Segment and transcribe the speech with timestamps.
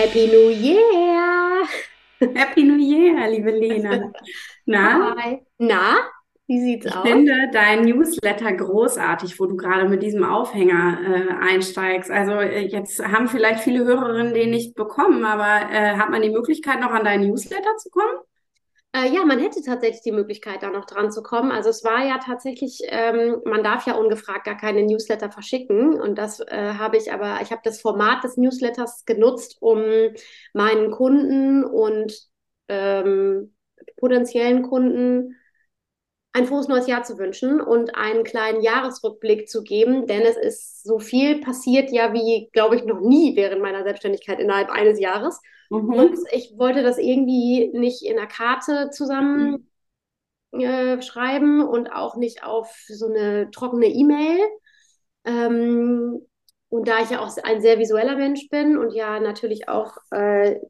[0.00, 1.66] Happy New Year!
[2.34, 4.10] Happy New Year, liebe Lena.
[4.64, 5.14] Na?
[5.14, 5.42] Hi.
[5.58, 5.96] Na,
[6.46, 7.06] wie sieht's Ich aus?
[7.06, 12.10] finde dein Newsletter großartig, wo du gerade mit diesem Aufhänger äh, einsteigst.
[12.10, 16.30] Also äh, jetzt haben vielleicht viele Hörerinnen den nicht bekommen, aber äh, hat man die
[16.30, 18.20] Möglichkeit, noch an deinen Newsletter zu kommen?
[18.92, 21.52] Äh, ja, man hätte tatsächlich die Möglichkeit, da noch dran zu kommen.
[21.52, 25.94] Also es war ja tatsächlich, ähm, man darf ja ungefragt gar keine Newsletter verschicken.
[26.00, 29.80] Und das äh, habe ich aber, ich habe das Format des Newsletters genutzt, um
[30.54, 32.12] meinen Kunden und
[32.68, 33.54] ähm,
[33.96, 35.36] potenziellen Kunden
[36.32, 40.84] ein frohes neues Jahr zu wünschen und einen kleinen Jahresrückblick zu geben, denn es ist
[40.84, 45.40] so viel passiert ja wie, glaube ich, noch nie während meiner Selbstständigkeit innerhalb eines Jahres.
[45.86, 46.24] Und Mhm.
[46.32, 49.68] ich wollte das irgendwie nicht in einer Karte zusammen
[50.52, 54.38] äh, schreiben und auch nicht auf so eine trockene E-Mail.
[55.24, 56.26] Ähm,
[56.68, 60.60] und da ich ja auch ein sehr visueller Mensch bin und ja natürlich auch äh,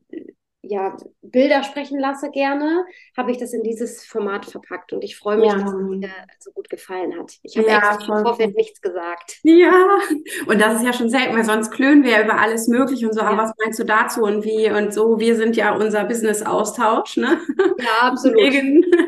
[0.63, 2.85] ja, Bilder sprechen lasse gerne,
[3.17, 6.11] habe ich das in dieses Format verpackt und ich freue mich, Ja, dass es dir
[6.39, 7.39] so gut gefallen hat.
[7.43, 8.23] Ich habe ja, extra im.
[8.23, 9.39] Vorfeld nichts gesagt.
[9.43, 9.99] Ja,
[10.47, 13.15] und das ist ja schon selten, weil sonst klönen wir ja über alles Mögliche und
[13.15, 15.19] so, aber Ja, was meinst du dazu und wie und so?
[15.19, 17.41] Wir sind ja unser Business-Austausch, ne?
[17.79, 18.41] ja, Die absolut.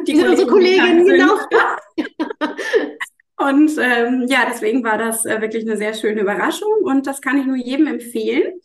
[0.09, 1.37] Die Wir sind unsere Kolleginnen, die genau.
[3.37, 7.39] Und ähm, ja, deswegen war das äh, wirklich eine sehr schöne Überraschung und das kann
[7.39, 8.61] ich nur jedem empfehlen,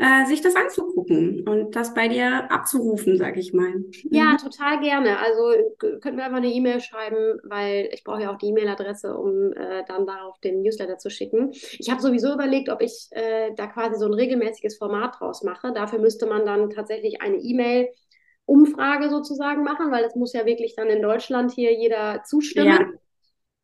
[0.00, 3.74] äh, sich das anzugucken und das bei dir abzurufen, sag ich mal.
[4.12, 4.38] Ja, Mhm.
[4.38, 5.18] total gerne.
[5.20, 9.52] Also könnt mir einfach eine E-Mail schreiben, weil ich brauche ja auch die E-Mail-Adresse, um
[9.52, 11.50] äh, dann darauf den Newsletter zu schicken.
[11.52, 15.72] Ich habe sowieso überlegt, ob ich äh, da quasi so ein regelmäßiges Format draus mache.
[15.72, 20.88] Dafür müsste man dann tatsächlich eine E-Mail-Umfrage sozusagen machen, weil es muss ja wirklich dann
[20.88, 22.98] in Deutschland hier jeder Ja, zustimmen,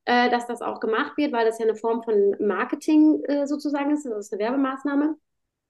[0.06, 3.92] äh, dass das auch gemacht wird, weil das ja eine Form von Marketing äh, sozusagen
[3.92, 4.06] ist.
[4.06, 5.16] Das ist eine Werbemaßnahme.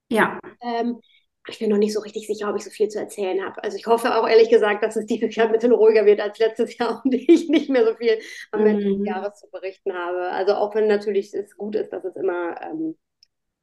[0.09, 0.99] Ja, Ähm,
[1.49, 3.63] ich bin noch nicht so richtig sicher, ob ich so viel zu erzählen habe.
[3.63, 6.39] Also ich hoffe auch ehrlich gesagt, dass es dieses Jahr ein bisschen ruhiger wird als
[6.39, 8.19] letztes Jahr und ich nicht mehr so viel
[8.51, 9.05] am Ende des mhm.
[9.05, 10.31] Jahres zu berichten habe.
[10.31, 12.97] Also auch wenn natürlich es gut ist, dass es immer ähm,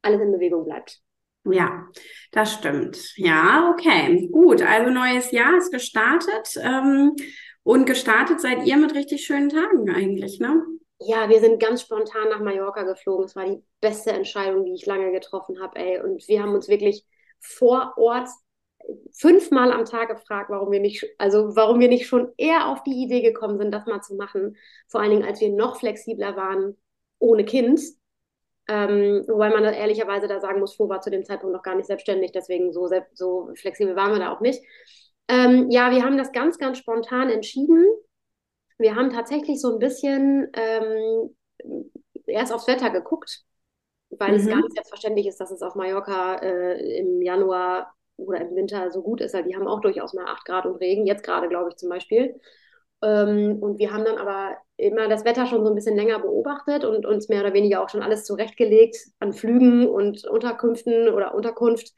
[0.01, 1.01] alles in Bewegung bleibt.
[1.47, 1.87] Ja,
[2.31, 3.13] das stimmt.
[3.17, 4.63] Ja, okay, gut.
[4.63, 7.15] Also neues Jahr ist gestartet ähm,
[7.61, 10.63] und gestartet seid ihr mit richtig schönen Tagen eigentlich, ne?
[11.07, 13.25] Ja, wir sind ganz spontan nach Mallorca geflogen.
[13.25, 16.01] Es war die beste Entscheidung, die ich lange getroffen habe, ey.
[16.01, 17.05] Und wir haben uns wirklich
[17.39, 18.27] vor Ort
[19.13, 23.03] fünfmal am Tag gefragt, warum wir nicht, also warum wir nicht schon eher auf die
[23.03, 24.57] Idee gekommen sind, das mal zu machen.
[24.87, 26.77] Vor allen Dingen, als wir noch flexibler waren
[27.19, 27.81] ohne Kind.
[28.67, 31.75] Ähm, wobei man da ehrlicherweise da sagen muss, Flo war zu dem Zeitpunkt noch gar
[31.75, 34.63] nicht selbstständig, deswegen so, so flexibel waren wir da auch nicht.
[35.27, 37.85] Ähm, ja, wir haben das ganz, ganz spontan entschieden.
[38.77, 41.35] Wir haben tatsächlich so ein bisschen ähm,
[42.27, 43.43] erst aufs Wetter geguckt,
[44.09, 44.63] weil es gar Mhm.
[44.63, 49.21] nicht selbstverständlich ist, dass es auf Mallorca äh, im Januar oder im Winter so gut
[49.21, 49.33] ist.
[49.33, 51.89] Weil die haben auch durchaus mal 8 Grad und Regen, jetzt gerade, glaube ich, zum
[51.89, 52.39] Beispiel.
[53.03, 56.85] Ähm, und wir haben dann aber immer das Wetter schon so ein bisschen länger beobachtet
[56.85, 61.93] und uns mehr oder weniger auch schon alles zurechtgelegt an Flügen und Unterkünften oder Unterkunft,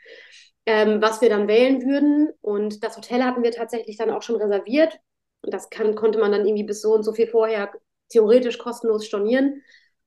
[0.66, 2.30] ähm, was wir dann wählen würden.
[2.42, 5.00] Und das Hotel hatten wir tatsächlich dann auch schon reserviert.
[5.42, 7.72] Und das kann, konnte man dann irgendwie bis so und so viel vorher
[8.10, 9.64] theoretisch kostenlos stornieren.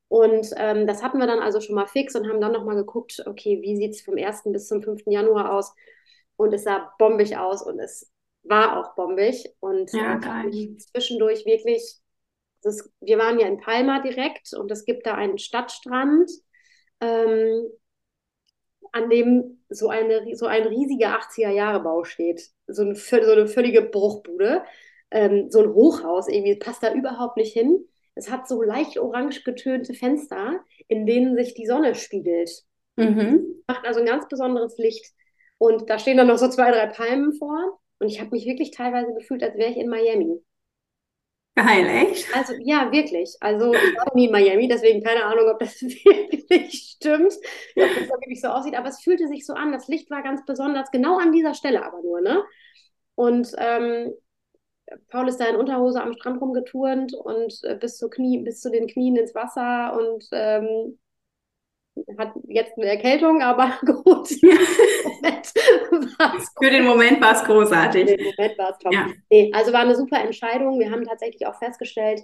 [0.09, 3.23] Und ähm, das hatten wir dann also schon mal fix und haben dann nochmal geguckt,
[3.27, 4.53] okay, wie sieht es vom 1.
[4.53, 5.13] bis zum 5.
[5.13, 5.73] Januar aus?
[6.37, 8.11] Und es sah bombig aus und es
[8.43, 9.55] war auch bombig.
[9.61, 11.99] Und Ja, äh, zwischendurch wirklich,
[12.63, 16.31] das wir waren ja in Palma direkt und es gibt da einen Stadtstrand,
[17.01, 17.69] ähm,
[18.93, 22.51] an dem so, eine, so ein riesiger 80er-Jahre-Bau steht.
[22.67, 24.65] So eine, so eine völlige Bruchbude.
[25.11, 27.87] Ähm, so ein Hochhaus, irgendwie passt da überhaupt nicht hin.
[28.15, 32.51] Es hat so leicht orange getönte Fenster, in denen sich die Sonne spiegelt.
[32.97, 33.63] Mhm.
[33.67, 35.07] Macht also ein ganz besonderes Licht.
[35.59, 37.81] Und da stehen dann noch so zwei, drei Palmen vor.
[37.99, 40.43] Und ich habe mich wirklich teilweise gefühlt, als wäre ich in Miami.
[41.55, 42.35] Geil, echt?
[42.35, 43.37] Also ja, wirklich.
[43.41, 47.35] Also ich war nie in Miami, deswegen keine Ahnung, ob das wirklich stimmt,
[47.77, 48.77] ob das da wirklich so aussieht.
[48.77, 49.73] Aber es fühlte sich so an.
[49.73, 52.43] Das Licht war ganz besonders, genau an dieser Stelle aber nur, ne?
[53.15, 54.15] Und ähm,
[55.09, 58.71] Paul ist da in Unterhose am Strand rumgeturnt und äh, bis, zu Knie, bis zu
[58.71, 60.99] den Knien ins Wasser und ähm,
[62.19, 64.29] hat jetzt eine Erkältung, aber gut.
[66.59, 67.45] Für den Moment war es
[67.93, 68.05] Für großartig.
[68.05, 68.93] den Moment war es top.
[68.93, 69.07] Ja.
[69.31, 70.79] Nee, also war eine super Entscheidung.
[70.79, 72.21] Wir haben tatsächlich auch festgestellt,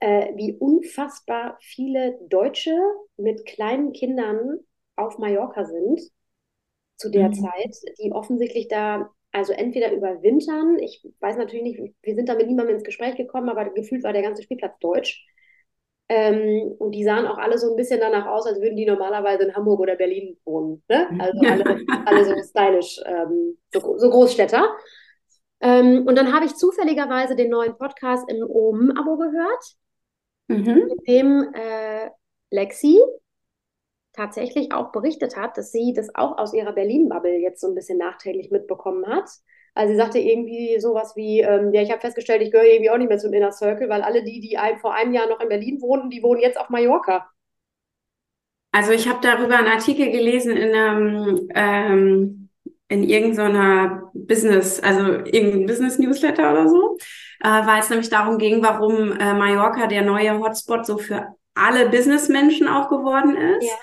[0.00, 2.76] äh, wie unfassbar viele Deutsche
[3.16, 4.58] mit kleinen Kindern
[4.96, 6.00] auf Mallorca sind
[6.96, 7.32] zu der Mhm.
[7.32, 12.46] Zeit, die offensichtlich da also entweder überwintern, ich weiß natürlich nicht, wir sind da mit
[12.46, 15.26] niemandem ins Gespräch gekommen, aber gefühlt war der ganze Spielplatz deutsch.
[16.08, 19.44] Ähm, und die sahen auch alle so ein bisschen danach aus, als würden die normalerweise
[19.44, 20.82] in Hamburg oder Berlin wohnen.
[20.88, 21.08] Ne?
[21.18, 24.74] Also alle, alle so stylisch, ähm, so, so, Großstädter.
[25.60, 29.64] Ähm, und dann habe ich zufälligerweise den neuen Podcast im OM-Abo gehört,
[30.48, 30.86] mhm.
[30.88, 32.08] mit dem äh,
[32.50, 32.98] Lexi
[34.16, 37.98] tatsächlich auch berichtet hat, dass sie das auch aus ihrer Berlin-Bubble jetzt so ein bisschen
[37.98, 39.28] nachträglich mitbekommen hat.
[39.74, 42.96] Also sie sagte irgendwie sowas wie, ähm, ja, ich habe festgestellt, ich gehöre irgendwie auch
[42.96, 45.50] nicht mehr zum Inner Circle, weil alle die, die ein, vor einem Jahr noch in
[45.50, 47.28] Berlin wohnten, die wohnen jetzt auf Mallorca.
[48.72, 52.48] Also ich habe darüber einen Artikel gelesen in einem ähm,
[52.88, 56.96] in irgendeiner Business, also irgendein Business Newsletter oder so,
[57.40, 61.88] äh, weil es nämlich darum ging, warum äh, Mallorca der neue Hotspot so für alle
[61.88, 63.66] Businessmenschen auch geworden ist.
[63.66, 63.76] Ja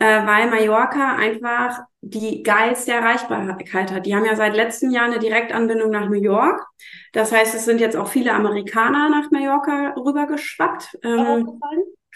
[0.00, 4.06] äh, weil Mallorca einfach die geilste Erreichbarkeit hat.
[4.06, 6.66] Die haben ja seit letztem Jahr eine Direktanbindung nach New York.
[7.12, 10.98] Das heißt, es sind jetzt auch viele Amerikaner nach Mallorca rübergeschwappt.
[11.04, 11.60] Ähm,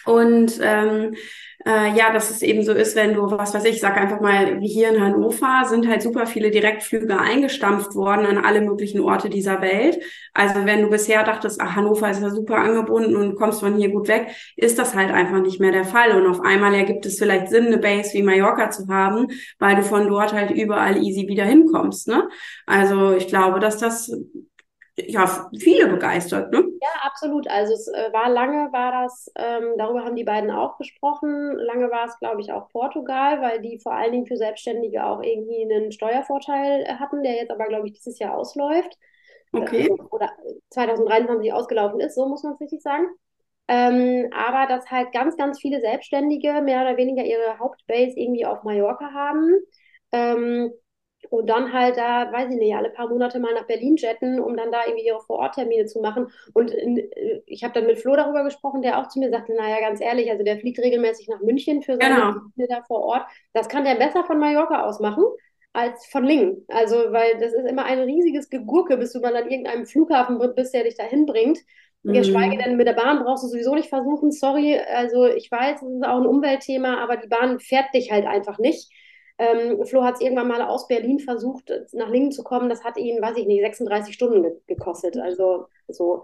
[0.07, 1.15] und ähm,
[1.67, 4.61] äh, ja, dass es eben so ist, wenn du, was weiß ich, sag einfach mal,
[4.61, 9.31] wie hier in Hannover sind halt super viele Direktflüge eingestampft worden an alle möglichen Orte
[9.31, 9.99] dieser Welt.
[10.35, 13.91] Also wenn du bisher dachtest, ach, Hannover ist ja super angebunden und kommst von hier
[13.91, 16.13] gut weg, ist das halt einfach nicht mehr der Fall.
[16.13, 19.29] Und auf einmal ergibt es vielleicht Sinn, eine Base wie Mallorca zu haben,
[19.59, 22.09] weil du von dort halt überall easy wieder hinkommst.
[22.09, 22.29] Ne?
[22.67, 24.11] Also ich glaube, dass das
[24.97, 26.65] ja, viele begeistert, ne?
[26.81, 27.49] Ja, absolut.
[27.49, 31.53] Also es äh, war lange, war das, ähm, darüber haben die beiden auch gesprochen.
[31.57, 35.23] Lange war es, glaube ich, auch Portugal, weil die vor allen Dingen für Selbstständige auch
[35.23, 38.97] irgendwie einen Steuervorteil äh, hatten, der jetzt aber, glaube ich, dieses Jahr ausläuft.
[39.53, 39.89] Okay.
[39.91, 40.31] Also, oder
[40.71, 43.07] 2023 ausgelaufen ist, so muss man es richtig sagen.
[43.67, 48.63] Ähm, aber dass halt ganz, ganz viele Selbstständige mehr oder weniger ihre Hauptbase irgendwie auf
[48.63, 49.55] Mallorca haben.
[50.13, 50.71] Ähm,
[51.35, 54.57] und dann halt da, weiß ich nicht, alle paar Monate mal nach Berlin jetten, um
[54.57, 56.29] dann da irgendwie ihre Vororttermine zu machen.
[56.53, 59.81] Und äh, ich habe dann mit Flo darüber gesprochen, der auch zu mir sagte, naja,
[59.81, 62.33] ganz ehrlich, also der fliegt regelmäßig nach München für seine genau.
[62.33, 63.27] Termine da vor Ort.
[63.53, 65.25] Das kann der besser von Mallorca aus machen
[65.73, 66.65] als von Lingen.
[66.69, 70.73] Also, weil das ist immer ein riesiges Gegurke, bis du mal an irgendeinem Flughafen bist,
[70.73, 71.59] der dich dahin bringt.
[72.05, 72.13] Mhm.
[72.13, 74.31] Geschweige denn mit der Bahn brauchst du sowieso nicht versuchen.
[74.31, 78.25] Sorry, also ich weiß, es ist auch ein Umweltthema, aber die Bahn fährt dich halt
[78.25, 78.89] einfach nicht.
[79.39, 82.69] Ähm, Flo hat es irgendwann mal aus Berlin versucht, nach Lingen zu kommen.
[82.69, 85.17] Das hat ihn, weiß ich nicht, 36 Stunden ge gekostet.
[85.17, 86.23] Also so.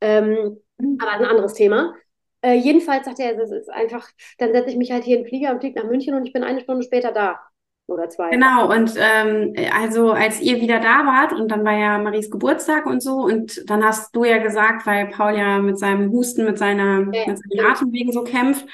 [0.00, 0.60] Ähm,
[0.98, 1.94] aber ein anderes Thema.
[2.42, 4.08] Äh, jedenfalls sagt er, es ist einfach,
[4.38, 6.32] dann setze ich mich halt hier in den Flieger und fliege nach München und ich
[6.32, 7.38] bin eine Stunde später da.
[7.86, 8.30] Oder zwei.
[8.30, 12.86] Genau, und ähm, also als ihr wieder da wart und dann war ja Maries Geburtstag
[12.86, 16.56] und so und dann hast du ja gesagt, weil Paul ja mit seinem Husten, mit
[16.56, 18.64] seiner ja, mit seinen Atemwegen so kämpft,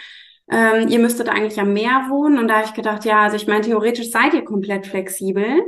[0.51, 2.39] ähm, ihr müsstet eigentlich am Meer wohnen.
[2.39, 5.63] Und da habe ich gedacht, ja, also ich meine, theoretisch seid ihr komplett flexibel,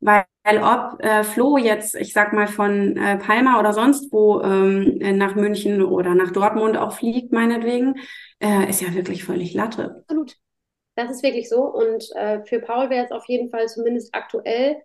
[0.00, 0.24] weil
[0.62, 5.34] ob äh, Flo jetzt, ich sag mal, von äh, Palma oder sonst wo ähm, nach
[5.34, 7.94] München oder nach Dortmund auch fliegt, meinetwegen,
[8.40, 10.02] äh, ist ja wirklich völlig Latte.
[10.08, 10.36] Absolut.
[10.94, 11.62] Das ist wirklich so.
[11.62, 14.82] Und äh, für Paul wäre es auf jeden Fall zumindest aktuell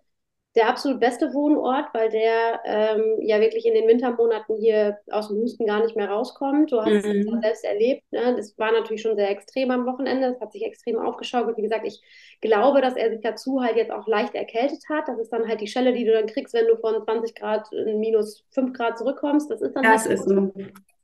[0.54, 5.38] der absolut beste Wohnort, weil der ähm, ja wirklich in den Wintermonaten hier aus dem
[5.38, 6.72] Husten gar nicht mehr rauskommt.
[6.72, 7.40] Du hast mhm.
[7.42, 8.02] es selbst erlebt.
[8.10, 8.34] Ne?
[8.36, 10.32] Das war natürlich schon sehr extrem am Wochenende.
[10.32, 11.56] Das hat sich extrem aufgeschaukelt.
[11.58, 12.02] Wie gesagt, ich
[12.40, 15.06] glaube, dass er sich dazu halt jetzt auch leicht erkältet hat.
[15.06, 17.70] Das ist dann halt die Schelle, die du dann kriegst, wenn du von 20 Grad
[17.72, 19.50] in minus 5 Grad zurückkommst.
[19.50, 20.52] Das ist dann das halt ist so.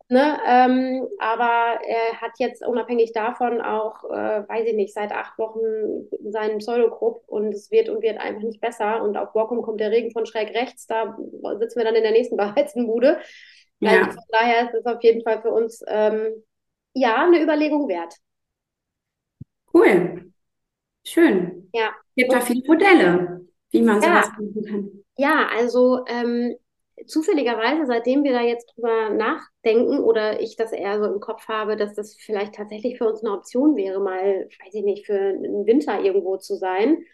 [0.08, 0.38] Ne?
[0.46, 6.08] Ähm, aber er hat jetzt unabhängig davon auch, äh, weiß ich nicht, seit acht Wochen
[6.30, 9.02] seinen Pseudogrupp und es wird und wird einfach nicht besser.
[9.02, 11.16] Und auf Borkum kommt der Regen von schräg rechts, da
[11.58, 13.18] sitzen wir dann in der nächsten beheizten Bude.
[13.80, 13.90] Ja.
[13.90, 16.44] Also von daher ist es auf jeden Fall für uns ähm,
[16.92, 18.14] ja eine Überlegung wert.
[19.72, 20.32] Cool.
[21.02, 21.70] Schön.
[21.72, 21.90] Ja.
[22.14, 24.22] Gibt da viele Modelle, wie man ja.
[24.22, 25.04] sowas machen kann.
[25.16, 26.56] Ja, also ähm,
[27.06, 31.76] zufälligerweise, seitdem wir da jetzt drüber nachdenken oder ich das eher so im Kopf habe,
[31.76, 35.66] dass das vielleicht tatsächlich für uns eine Option wäre, mal, weiß ich nicht, für einen
[35.66, 37.04] Winter irgendwo zu sein,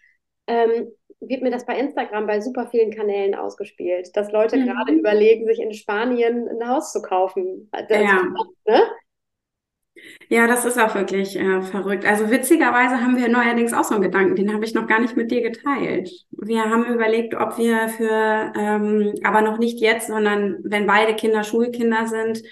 [0.47, 4.67] ähm, wird mir das bei Instagram bei super vielen Kanälen ausgespielt, dass Leute mhm.
[4.67, 7.71] gerade überlegen, sich in Spanien ein Haus zu kaufen.
[7.73, 8.23] Das, ja.
[8.67, 8.83] Ne?
[10.29, 12.05] Ja, das ist auch wirklich äh, verrückt.
[12.05, 15.17] Also witzigerweise haben wir neuerdings auch so einen Gedanken, den habe ich noch gar nicht
[15.17, 16.11] mit dir geteilt.
[16.31, 21.43] Wir haben überlegt, ob wir für, ähm, aber noch nicht jetzt, sondern wenn beide Kinder
[21.43, 22.43] Schulkinder sind,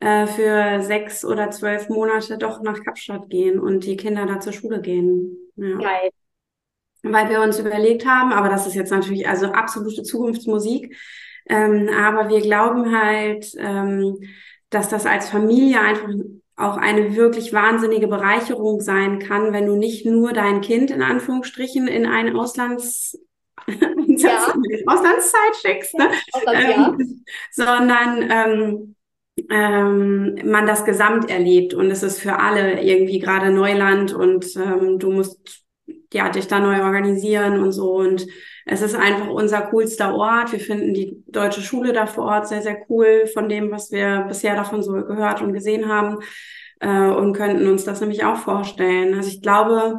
[0.00, 4.52] äh, für sechs oder zwölf Monate doch nach Kapstadt gehen und die Kinder da zur
[4.52, 5.36] Schule gehen.
[5.56, 5.76] Ja.
[5.76, 6.10] Geil.
[7.02, 10.96] Weil wir uns überlegt haben, aber das ist jetzt natürlich also absolute Zukunftsmusik,
[11.48, 14.16] ähm, aber wir glauben halt, ähm,
[14.70, 16.08] dass das als Familie einfach
[16.60, 21.88] auch eine wirklich wahnsinnige Bereicherung sein kann, wenn du nicht nur dein Kind in Anführungsstrichen
[21.88, 23.18] in eine Auslands
[23.66, 24.54] ja.
[24.86, 26.10] Auslandszeit schickst, ne?
[26.44, 28.96] Ja, ähm, sondern ähm,
[29.48, 34.98] ähm, man das Gesamt erlebt und es ist für alle irgendwie gerade Neuland und ähm,
[34.98, 35.64] du musst
[36.12, 38.26] ja dich da neu organisieren und so und
[38.70, 40.52] es ist einfach unser coolster Ort.
[40.52, 44.26] Wir finden die deutsche Schule da vor Ort sehr, sehr cool von dem, was wir
[44.28, 46.18] bisher davon so gehört und gesehen haben
[46.78, 49.14] äh, und könnten uns das nämlich auch vorstellen.
[49.14, 49.98] Also ich glaube,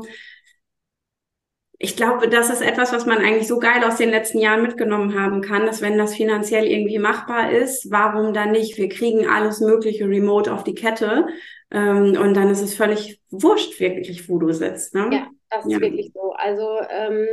[1.80, 5.20] ich glaube, das ist etwas, was man eigentlich so geil aus den letzten Jahren mitgenommen
[5.20, 8.78] haben kann, dass wenn das finanziell irgendwie machbar ist, warum dann nicht?
[8.78, 11.28] Wir kriegen alles Mögliche remote auf die Kette
[11.72, 14.96] ähm, und dann ist es völlig wurscht, wirklich, wo du sitzt.
[14.96, 15.10] Ne?
[15.12, 15.82] Ja, das ist ja.
[15.82, 16.32] wirklich so.
[16.38, 17.28] Also ähm,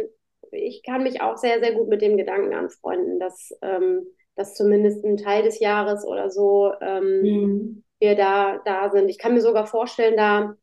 [0.53, 5.05] ich kann mich auch sehr, sehr gut mit dem Gedanken anfreunden, dass, ähm, dass zumindest
[5.05, 7.85] ein Teil des Jahres oder so ähm, mhm.
[7.99, 9.09] wir da, da sind.
[9.09, 10.55] Ich kann mir sogar vorstellen, da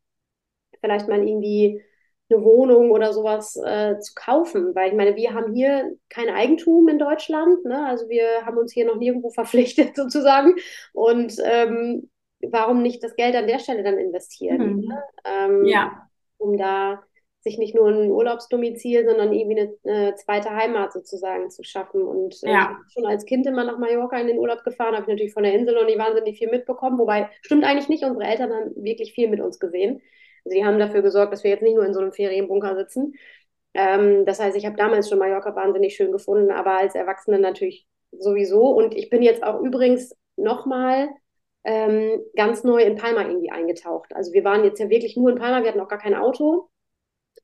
[0.80, 1.82] vielleicht mal irgendwie
[2.30, 6.88] eine Wohnung oder sowas äh, zu kaufen, weil ich meine, wir haben hier kein Eigentum
[6.88, 7.86] in Deutschland, ne?
[7.86, 10.56] also wir haben uns hier noch nirgendwo verpflichtet sozusagen
[10.94, 12.10] und ähm,
[12.42, 14.88] warum nicht das Geld an der Stelle dann investieren, mhm.
[14.88, 15.04] ne?
[15.26, 16.10] ähm, ja.
[16.38, 17.04] um da
[17.46, 22.02] sich nicht nur ein Urlaubsdomizil, sondern irgendwie eine, eine zweite Heimat sozusagen zu schaffen.
[22.02, 22.80] Und äh, ja.
[22.92, 25.54] schon als Kind immer nach Mallorca in den Urlaub gefahren, habe ich natürlich von der
[25.54, 29.30] Insel noch nicht wahnsinnig viel mitbekommen, wobei stimmt eigentlich nicht, unsere Eltern haben wirklich viel
[29.30, 30.02] mit uns gesehen.
[30.44, 33.14] Sie haben dafür gesorgt, dass wir jetzt nicht nur in so einem Ferienbunker sitzen.
[33.76, 37.86] Ähm, das heißt, ich habe damals schon Mallorca wahnsinnig schön gefunden, aber als Erwachsene natürlich
[38.12, 38.72] sowieso.
[38.72, 41.10] Und ich bin jetzt auch übrigens nochmal
[41.64, 44.16] ähm, ganz neu in Palma irgendwie eingetaucht.
[44.16, 46.70] Also wir waren jetzt ja wirklich nur in Palma, wir hatten auch gar kein Auto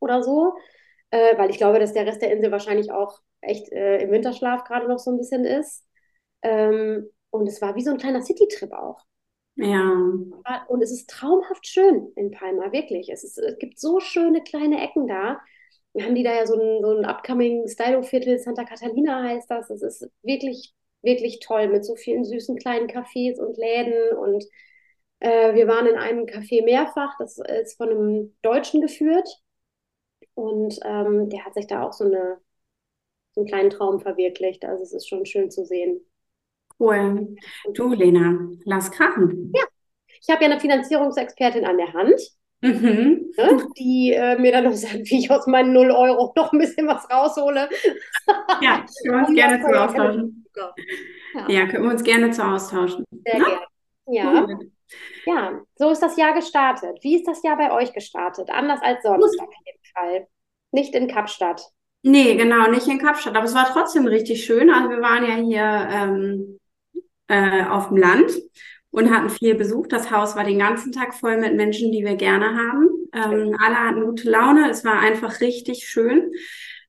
[0.02, 0.54] oder so,
[1.12, 4.64] äh, weil ich glaube, dass der Rest der Insel wahrscheinlich auch echt äh, im Winterschlaf
[4.64, 5.86] gerade noch so ein bisschen ist.
[6.42, 9.04] Ähm, und es war wie so ein kleiner City-Trip auch.
[9.56, 9.92] Ja.
[10.68, 13.10] Und es ist traumhaft schön in Palma, wirklich.
[13.10, 15.40] Es, ist, es gibt so schöne kleine Ecken da.
[15.94, 19.70] Wir haben die da ja so ein, so ein upcoming Stylo-Viertel, Santa Catalina heißt das.
[19.70, 24.18] Es ist wirklich, wirklich toll mit so vielen süßen kleinen Cafés und Läden.
[24.18, 24.46] Und
[25.20, 29.28] äh, wir waren in einem Café mehrfach, das ist von einem Deutschen geführt.
[30.42, 32.40] Und ähm, der hat sich da auch so, eine,
[33.36, 34.66] so einen kleinen Traum verwirklicht.
[34.66, 36.02] Also es ist schon schön zu sehen.
[36.80, 37.36] Cool.
[37.76, 39.54] Du, Lena, lass krachen.
[39.56, 39.64] Ja,
[40.20, 42.20] ich habe ja eine Finanzierungsexpertin an der Hand,
[42.62, 43.32] mhm.
[43.38, 46.58] ne, die äh, mir dann noch sagt, wie ich aus meinen 0 Euro noch ein
[46.58, 47.70] bisschen was raushole.
[48.62, 50.46] Ja, können wir uns gerne zu austauschen.
[50.56, 51.50] Ja.
[51.50, 51.68] ja.
[51.68, 53.06] können wir uns gerne zu austauschen.
[53.12, 53.46] Sehr Na?
[53.46, 53.66] gerne.
[54.08, 54.48] Ja.
[54.48, 54.72] Cool.
[55.26, 56.98] Ja, so ist das Jahr gestartet.
[57.02, 58.50] Wie ist das Jahr bei euch gestartet?
[58.50, 60.28] Anders als sonst jeden Fall.
[60.72, 61.62] Nicht in Kapstadt.
[62.04, 63.36] Nee, genau, nicht in Kapstadt.
[63.36, 64.70] Aber es war trotzdem richtig schön.
[64.70, 66.60] Also wir waren ja hier ähm,
[67.28, 68.32] äh, auf dem Land
[68.90, 69.88] und hatten viel Besuch.
[69.88, 72.90] Das Haus war den ganzen Tag voll mit Menschen, die wir gerne haben.
[73.14, 74.70] Ähm, alle hatten gute Laune.
[74.70, 76.32] Es war einfach richtig schön.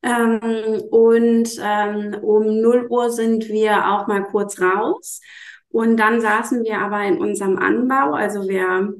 [0.02, 5.20] Ähm, und ähm, um 0 Uhr sind wir auch mal kurz raus.
[5.68, 8.14] Und dann saßen wir aber in unserem Anbau.
[8.14, 8.94] Also wir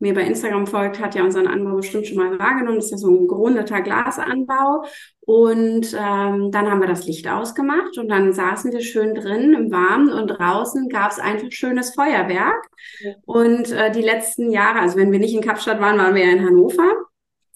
[0.00, 2.76] mir bei Instagram folgt, hat ja unseren Anbau bestimmt schon mal wahrgenommen.
[2.76, 4.84] Das ist ja so ein gerundeter Glasanbau.
[5.20, 9.70] Und ähm, dann haben wir das Licht ausgemacht und dann saßen wir schön drin im
[9.70, 12.66] Warmen und draußen gab es einfach schönes Feuerwerk.
[13.00, 13.12] Ja.
[13.26, 16.32] Und äh, die letzten Jahre, also wenn wir nicht in Kapstadt waren, waren wir ja
[16.32, 17.08] in Hannover.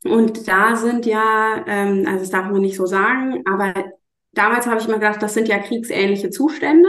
[0.05, 3.73] Und da sind ja, ähm, also das darf man nicht so sagen, aber
[4.33, 6.89] damals habe ich mal gedacht, das sind ja kriegsähnliche Zustände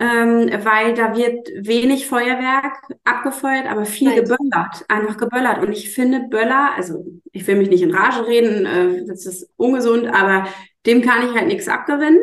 [0.00, 2.72] ähm, weil da wird wenig Feuerwerk
[3.04, 4.24] abgefeuert, aber viel Nein.
[4.24, 5.62] geböllert, einfach geböllert.
[5.62, 9.50] Und ich finde Böller, also ich will mich nicht in Rage reden, äh, das ist
[9.56, 10.46] ungesund, aber
[10.86, 12.20] dem kann ich halt nichts abgewinnen.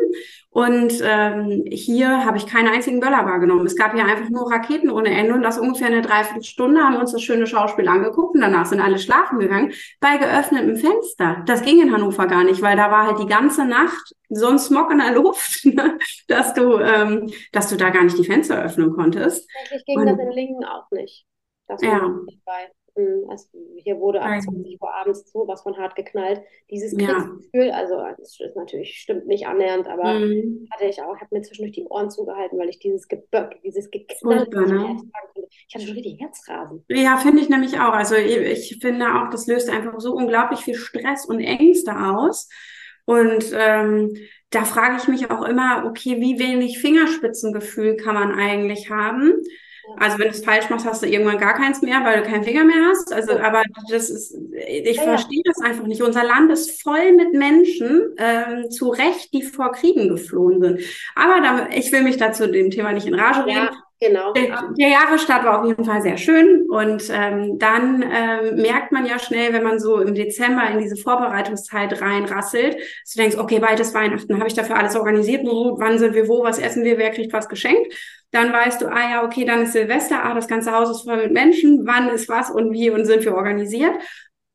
[0.50, 3.66] Und ähm, hier habe ich keinen einzigen Böller wahrgenommen.
[3.66, 7.00] Es gab hier einfach nur Raketen ohne Ende und das ungefähr eine Dreiviertelstunde haben wir
[7.00, 11.42] uns das schöne Schauspiel angeguckt und danach sind alle schlafen gegangen bei geöffnetem Fenster.
[11.46, 14.58] Das ging in Hannover gar nicht, weil da war halt die ganze Nacht so ein
[14.58, 15.98] Smog in der Luft, ne,
[16.28, 19.48] dass du, ähm, dass du da gar nicht die Fenster öffnen konntest.
[19.60, 21.26] Eigentlich ging und, das in Lingen auch nicht.
[21.68, 22.08] Das war ja.
[22.24, 22.70] nicht bei.
[23.28, 26.40] Also hier wurde ab 20 Uhr abends so was von hart geknallt.
[26.70, 27.74] Dieses Kriegsgefühl, ja.
[27.74, 30.68] also das ist natürlich stimmt nicht annähernd, aber mhm.
[30.70, 34.48] hatte ich auch, habe mir zwischendurch die Ohren zugehalten, weil ich dieses Geböck, dieses Geknall
[34.48, 35.00] ne?
[35.68, 36.84] Ich hatte schon richtig Herzrasen.
[36.88, 37.92] Ja, finde ich nämlich auch.
[37.92, 42.48] Also ich, ich finde auch, das löst einfach so unglaublich viel Stress und Ängste aus.
[43.04, 44.16] Und ähm,
[44.50, 49.32] da frage ich mich auch immer, okay, wie wenig Fingerspitzengefühl kann man eigentlich haben?
[49.96, 52.44] Also wenn du es falsch machst, hast du irgendwann gar keins mehr, weil du keinen
[52.44, 53.12] Finger mehr hast.
[53.12, 54.36] Also, aber das ist,
[54.68, 56.02] ich ja, verstehe das einfach nicht.
[56.02, 60.80] Unser Land ist voll mit Menschen, ähm, zu Recht, die vor Kriegen geflohen sind.
[61.14, 63.68] Aber da, ich will mich dazu dem Thema nicht in Rage reden.
[63.72, 63.87] Ja.
[64.00, 64.32] Genau.
[64.32, 69.18] Der, Jahresstart war auf jeden Fall sehr schön und ähm, dann ähm, merkt man ja
[69.18, 73.80] schnell, wenn man so im Dezember in diese Vorbereitungszeit reinrasselt, dass du denkst, okay, bald
[73.80, 77.10] ist Weihnachten, habe ich dafür alles organisiert, wann sind wir wo, was essen wir, wer
[77.10, 77.92] kriegt was geschenkt.
[78.30, 81.16] Dann weißt du, ah ja, okay, dann ist Silvester, ah, das ganze Haus ist voll
[81.16, 83.94] mit Menschen, wann ist was und wie und sind wir organisiert.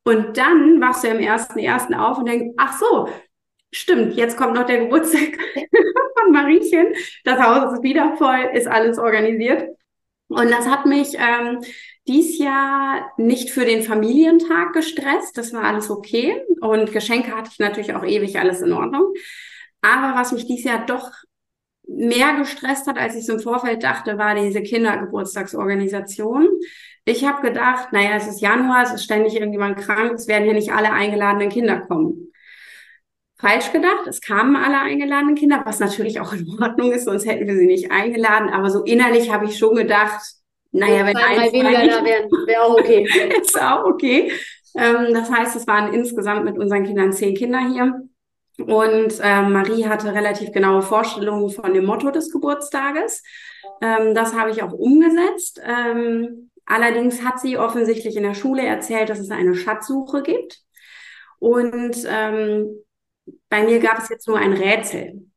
[0.06, 3.10] Und dann wachst du im ersten ersten auf und denkst, ach so,
[3.74, 5.38] stimmt, jetzt kommt noch der Geburtstag
[6.20, 6.94] von Mariechen.
[7.24, 9.70] Das Haus ist wieder voll, ist alles organisiert.
[10.30, 11.60] Und das hat mich ähm,
[12.08, 15.38] dies Jahr nicht für den Familientag gestresst.
[15.38, 16.42] Das war alles okay.
[16.62, 19.14] Und Geschenke hatte ich natürlich auch ewig alles in Ordnung.
[19.82, 21.12] Aber was mich dies Jahr doch
[21.86, 26.48] mehr gestresst hat, als ich es im Vorfeld dachte, war diese Kindergeburtstagsorganisation.
[27.06, 30.54] Ich habe gedacht, naja, es ist Januar, es ist ständig irgendjemand krank, es werden hier
[30.54, 32.33] nicht alle eingeladenen Kinder kommen
[33.44, 34.08] falsch gedacht.
[34.08, 37.68] Es kamen alle eingeladenen Kinder, was natürlich auch in Ordnung ist, sonst hätten wir sie
[37.68, 38.50] nicht eingeladen.
[38.50, 40.22] Aber so innerlich habe ich schon gedacht,
[40.72, 43.08] naja, wenn ein, weniger da wären, wäre auch okay.
[43.42, 44.32] ist auch okay.
[44.76, 48.02] Ähm, das heißt, es waren insgesamt mit unseren Kindern zehn Kinder hier.
[48.58, 53.24] Und äh, Marie hatte relativ genaue Vorstellungen von dem Motto des Geburtstages.
[53.82, 55.62] Ähm, das habe ich auch umgesetzt.
[55.64, 60.62] Ähm, allerdings hat sie offensichtlich in der Schule erzählt, dass es eine Schatzsuche gibt.
[61.40, 62.84] Und ähm,
[63.50, 65.28] bei mir gab es jetzt nur ein Rätsel.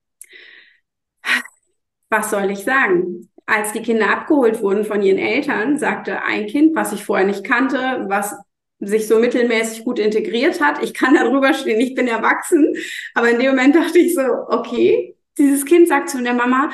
[2.11, 3.31] Was soll ich sagen?
[3.47, 7.45] Als die Kinder abgeholt wurden von ihren Eltern, sagte ein Kind, was ich vorher nicht
[7.45, 8.35] kannte, was
[8.79, 10.83] sich so mittelmäßig gut integriert hat.
[10.83, 12.75] Ich kann darüber stehen, ich bin erwachsen.
[13.15, 16.71] Aber in dem Moment dachte ich so, okay, dieses Kind sagt zu der Mama,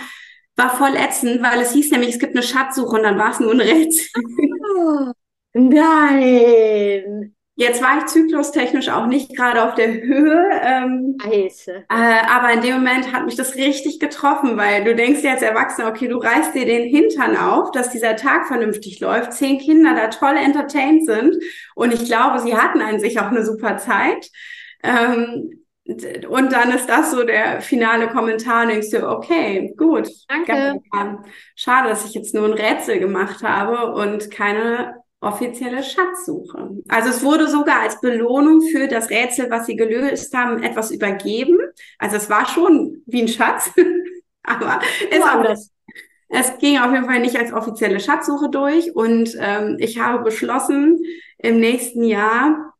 [0.56, 3.40] war voll ätzend, weil es hieß nämlich, es gibt eine Schatzsuche und dann war es
[3.40, 4.08] nur ein Rätsel.
[4.76, 5.12] Oh,
[5.54, 7.34] nein.
[7.54, 10.50] Jetzt war ich zyklustechnisch auch nicht gerade auf der Höhe.
[10.64, 11.16] Ähm.
[11.90, 15.42] Äh, aber in dem Moment hat mich das richtig getroffen, weil du denkst dir als
[15.42, 19.94] Erwachsener, okay, du reißt dir den Hintern auf, dass dieser Tag vernünftig läuft, zehn Kinder
[19.94, 21.36] da toll entertained sind
[21.74, 24.30] und ich glaube, sie hatten an sich auch eine super Zeit.
[24.82, 30.08] Ähm, und dann ist das so der finale Kommentar und denkst du, okay, gut.
[30.28, 30.80] Danke.
[31.56, 36.70] Schade, dass ich jetzt nur ein Rätsel gemacht habe und keine offizielle Schatzsuche.
[36.88, 41.58] Also es wurde sogar als Belohnung für das Rätsel, was sie gelöst haben, etwas übergeben.
[41.98, 43.70] Also es war schon wie ein Schatz,
[44.42, 44.80] aber
[45.10, 45.44] es, auch,
[46.28, 48.94] es ging auf jeden Fall nicht als offizielle Schatzsuche durch.
[48.94, 51.00] Und ähm, ich habe beschlossen,
[51.38, 52.71] im nächsten Jahr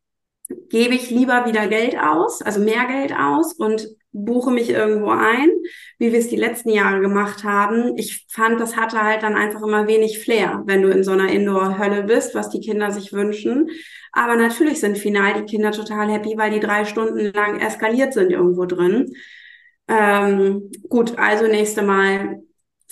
[0.69, 5.51] gebe ich lieber wieder Geld aus, also mehr Geld aus und buche mich irgendwo ein,
[5.99, 7.97] wie wir es die letzten Jahre gemacht haben.
[7.97, 11.31] Ich fand, das hatte halt dann einfach immer wenig Flair, wenn du in so einer
[11.33, 13.71] Indoor-Hölle bist, was die Kinder sich wünschen.
[14.13, 18.31] Aber natürlich sind final die Kinder total happy, weil die drei Stunden lang eskaliert sind
[18.31, 19.15] irgendwo drin.
[19.89, 22.43] Ähm, gut, also nächste Mal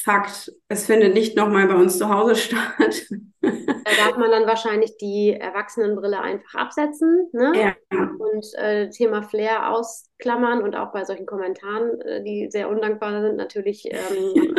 [0.03, 3.07] Fakt, es findet nicht nochmal bei uns zu Hause statt.
[3.85, 7.75] Da darf man dann wahrscheinlich die Erwachsenenbrille einfach absetzen ne?
[7.91, 8.11] Ja.
[8.19, 13.37] und äh, Thema Flair ausklammern und auch bei solchen Kommentaren, äh, die sehr undankbar sind,
[13.37, 13.87] natürlich.
[13.87, 14.55] Ähm,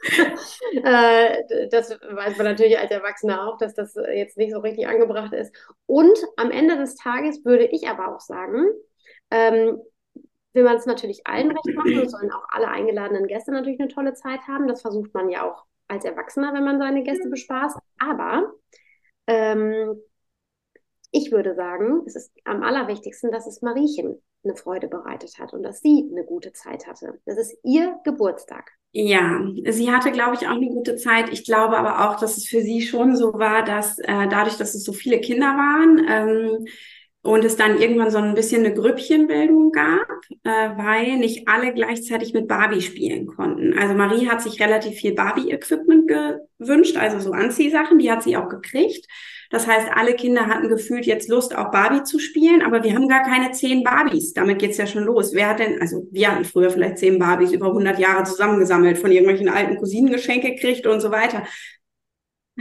[0.84, 5.32] äh, das weiß man natürlich als Erwachsener auch, dass das jetzt nicht so richtig angebracht
[5.32, 5.54] ist.
[5.86, 8.66] Und am Ende des Tages würde ich aber auch sagen,
[9.30, 9.80] ähm,
[10.52, 13.88] will man es natürlich allen recht machen und sollen auch alle eingeladenen Gäste natürlich eine
[13.88, 14.68] tolle Zeit haben.
[14.68, 17.76] Das versucht man ja auch als Erwachsener, wenn man seine Gäste bespaßt.
[17.98, 18.52] Aber
[19.26, 19.96] ähm,
[21.10, 25.62] ich würde sagen, es ist am allerwichtigsten, dass es Mariechen eine Freude bereitet hat und
[25.62, 27.20] dass sie eine gute Zeit hatte.
[27.24, 28.70] Das ist ihr Geburtstag.
[28.92, 31.30] Ja, sie hatte, glaube ich, auch eine gute Zeit.
[31.30, 34.74] Ich glaube aber auch, dass es für sie schon so war, dass äh, dadurch, dass
[34.74, 36.66] es so viele Kinder waren, ähm,
[37.26, 40.08] und es dann irgendwann so ein bisschen eine Grüppchenbildung gab,
[40.44, 43.76] äh, weil nicht alle gleichzeitig mit Barbie spielen konnten.
[43.78, 48.48] Also Marie hat sich relativ viel Barbie-Equipment gewünscht, also so Anziehsachen, die hat sie auch
[48.48, 49.06] gekriegt.
[49.50, 53.08] Das heißt, alle Kinder hatten gefühlt jetzt Lust, auch Barbie zu spielen, aber wir haben
[53.08, 54.32] gar keine zehn Barbies.
[54.32, 55.34] Damit geht's ja schon los.
[55.34, 59.12] Wer hat denn, also wir hatten früher vielleicht zehn Barbies über 100 Jahre zusammengesammelt, von
[59.12, 61.44] irgendwelchen alten Cousinengeschenke gekriegt und so weiter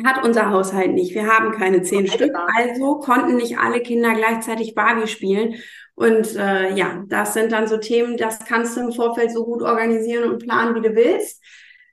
[0.03, 1.13] hat unser Haushalt nicht.
[1.13, 2.33] Wir haben keine zehn Stück.
[2.57, 5.55] Also konnten nicht alle Kinder gleichzeitig Barbie spielen.
[5.95, 9.61] Und äh, ja, das sind dann so Themen, das kannst du im Vorfeld so gut
[9.61, 11.41] organisieren und planen, wie du willst.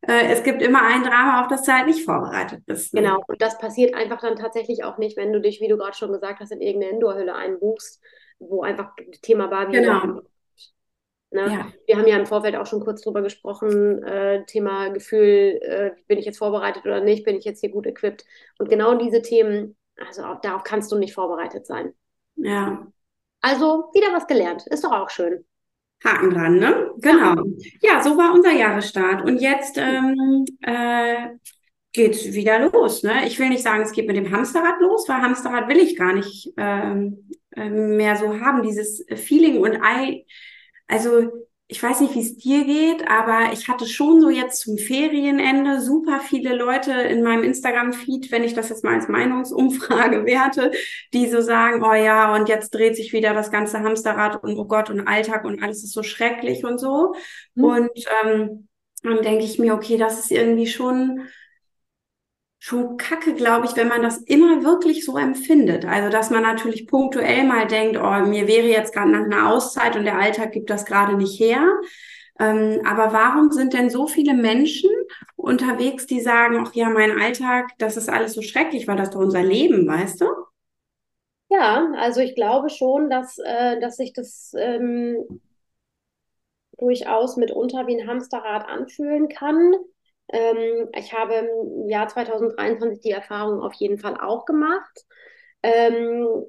[0.01, 2.93] Äh, es gibt immer ein Drama, auf das du halt nicht vorbereitet bist.
[2.93, 3.03] Ne?
[3.03, 5.97] Genau, und das passiert einfach dann tatsächlich auch nicht, wenn du dich, wie du gerade
[5.97, 8.01] schon gesagt hast, in irgendeine Indoor-Hülle einbuchst,
[8.41, 8.91] wo einfach
[9.23, 10.23] Thema Barbie genau.
[11.33, 11.51] Ne?
[11.51, 11.73] Ja.
[11.87, 16.19] Wir haben ja im Vorfeld auch schon kurz drüber gesprochen, äh, Thema Gefühl, äh, bin
[16.19, 18.25] ich jetzt vorbereitet oder nicht, bin ich jetzt hier gut equipped.
[18.59, 21.95] Und genau diese Themen, also auch, darauf kannst du nicht vorbereitet sein.
[22.37, 22.87] Ja.
[23.41, 25.45] Also wieder was gelernt, ist doch auch schön.
[26.05, 26.91] Haken dran, ne?
[26.99, 27.43] Genau.
[27.81, 29.25] Ja, so war unser Jahresstart.
[29.25, 31.29] Und jetzt ähm, äh,
[31.93, 33.03] geht's wieder los.
[33.03, 33.27] Ne?
[33.27, 36.13] Ich will nicht sagen, es geht mit dem Hamsterrad los, weil Hamsterrad will ich gar
[36.13, 40.27] nicht ähm, äh, mehr so haben, dieses Feeling und I,
[40.93, 41.31] also
[41.69, 45.81] ich weiß nicht, wie es dir geht, aber ich hatte schon so jetzt zum Ferienende
[45.81, 50.73] super viele Leute in meinem Instagram-Feed, wenn ich das jetzt mal als Meinungsumfrage werte,
[51.15, 54.67] die so sagen, oh ja, und jetzt dreht sich wieder das ganze Hamsterrad und oh
[54.67, 57.15] Gott und Alltag und alles ist so schrecklich und so.
[57.55, 57.65] Mhm.
[57.65, 57.91] Und
[58.23, 58.69] ähm,
[59.03, 61.23] dann denke ich mir, okay, das ist irgendwie schon
[62.65, 65.85] schon kacke, glaube ich, wenn man das immer wirklich so empfindet.
[65.85, 69.97] Also, dass man natürlich punktuell mal denkt, oh, mir wäre jetzt gerade nach einer Auszeit
[69.97, 71.67] und der Alltag gibt das gerade nicht her.
[72.39, 74.91] Ähm, aber warum sind denn so viele Menschen
[75.35, 79.19] unterwegs, die sagen, ach ja, mein Alltag, das ist alles so schrecklich, weil das doch
[79.19, 80.27] unser Leben, weißt du?
[81.49, 85.17] Ja, also ich glaube schon, dass, äh, dass sich das ähm,
[86.79, 89.75] durchaus mitunter wie ein Hamsterrad anfühlen kann.
[90.33, 95.05] Ähm, ich habe im Jahr 2023 die Erfahrung auf jeden Fall auch gemacht,
[95.63, 96.45] ähm,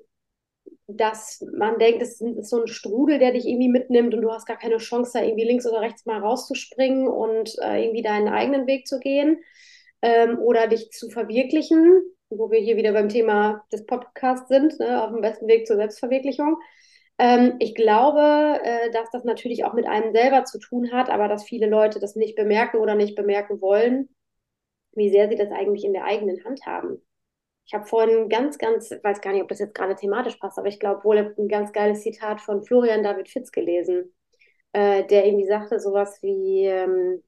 [0.88, 4.46] dass man denkt, es ist so ein Strudel, der dich irgendwie mitnimmt und du hast
[4.46, 8.68] gar keine Chance, da irgendwie links oder rechts mal rauszuspringen und äh, irgendwie deinen eigenen
[8.68, 9.42] Weg zu gehen
[10.02, 15.04] ähm, oder dich zu verwirklichen, wo wir hier wieder beim Thema des Podcasts sind, ne,
[15.04, 16.58] auf dem besten Weg zur Selbstverwirklichung.
[17.24, 21.30] Ähm, ich glaube, äh, dass das natürlich auch mit einem selber zu tun hat, aber
[21.30, 24.10] dass viele Leute das nicht bemerken oder nicht bemerken wollen,
[24.92, 27.02] wie sehr sie das eigentlich in der eigenen Hand haben.
[27.66, 30.68] Ich habe vorhin ganz, ganz, weiß gar nicht, ob das jetzt gerade thematisch passt, aber
[30.68, 34.14] ich glaube wohl ein ganz geiles Zitat von Florian David Fitz gelesen,
[34.74, 37.24] äh, der irgendwie sagte sowas wie, ähm,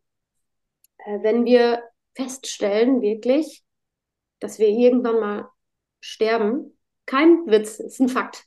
[1.06, 1.82] äh, wenn wir
[2.16, 3.64] feststellen wirklich,
[4.40, 5.50] dass wir irgendwann mal
[6.02, 8.46] sterben, kein Witz, ist ein Fakt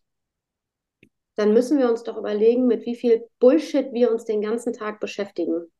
[1.38, 4.98] dann müssen wir uns doch überlegen, mit wie viel Bullshit wir uns den ganzen Tag
[4.98, 5.70] beschäftigen.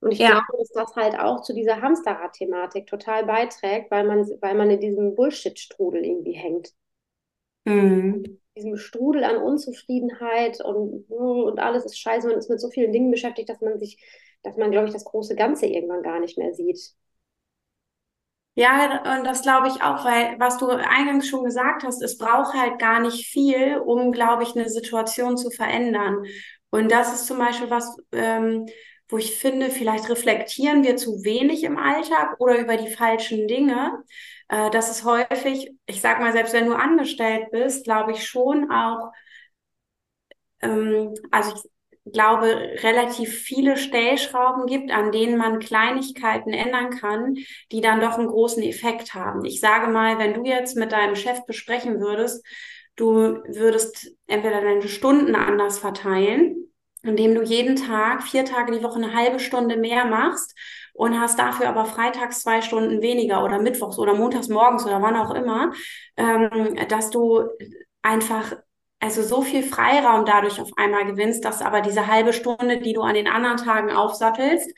[0.00, 0.30] Und ich ja.
[0.30, 4.80] glaube, dass das halt auch zu dieser Hamsterrad-Thematik total beiträgt, weil man, weil man in
[4.80, 6.72] diesem Bullshit-Strudel irgendwie hängt.
[7.64, 8.40] Mhm.
[8.54, 13.10] Diesem Strudel an Unzufriedenheit und, und alles ist scheiße, man ist mit so vielen Dingen
[13.10, 14.04] beschäftigt, dass man sich,
[14.42, 16.94] dass man, glaube ich, das große Ganze irgendwann gar nicht mehr sieht.
[18.54, 22.52] Ja, und das glaube ich auch, weil was du eingangs schon gesagt hast, es braucht
[22.54, 26.24] halt gar nicht viel, um, glaube ich, eine Situation zu verändern.
[26.70, 28.66] Und das ist zum Beispiel was, ähm,
[29.08, 34.02] wo ich finde, vielleicht reflektieren wir zu wenig im Alltag oder über die falschen Dinge.
[34.48, 38.70] Äh, das ist häufig, ich sag mal, selbst wenn du angestellt bist, glaube ich schon
[38.70, 39.12] auch,
[40.60, 41.71] ähm, also ich,
[42.10, 42.46] glaube,
[42.82, 47.36] relativ viele Stellschrauben gibt, an denen man Kleinigkeiten ändern kann,
[47.70, 49.44] die dann doch einen großen Effekt haben.
[49.44, 52.44] Ich sage mal, wenn du jetzt mit deinem Chef besprechen würdest,
[52.96, 53.12] du
[53.46, 59.14] würdest entweder deine Stunden anders verteilen, indem du jeden Tag, vier Tage die Woche eine
[59.14, 60.54] halbe Stunde mehr machst
[60.94, 65.16] und hast dafür aber freitags zwei Stunden weniger oder mittwochs oder montags morgens oder wann
[65.16, 65.72] auch immer,
[66.16, 67.48] ähm, dass du
[68.02, 68.54] einfach
[69.02, 73.02] also so viel Freiraum dadurch auf einmal gewinnst, dass aber diese halbe Stunde, die du
[73.02, 74.72] an den anderen Tagen aufsattelst,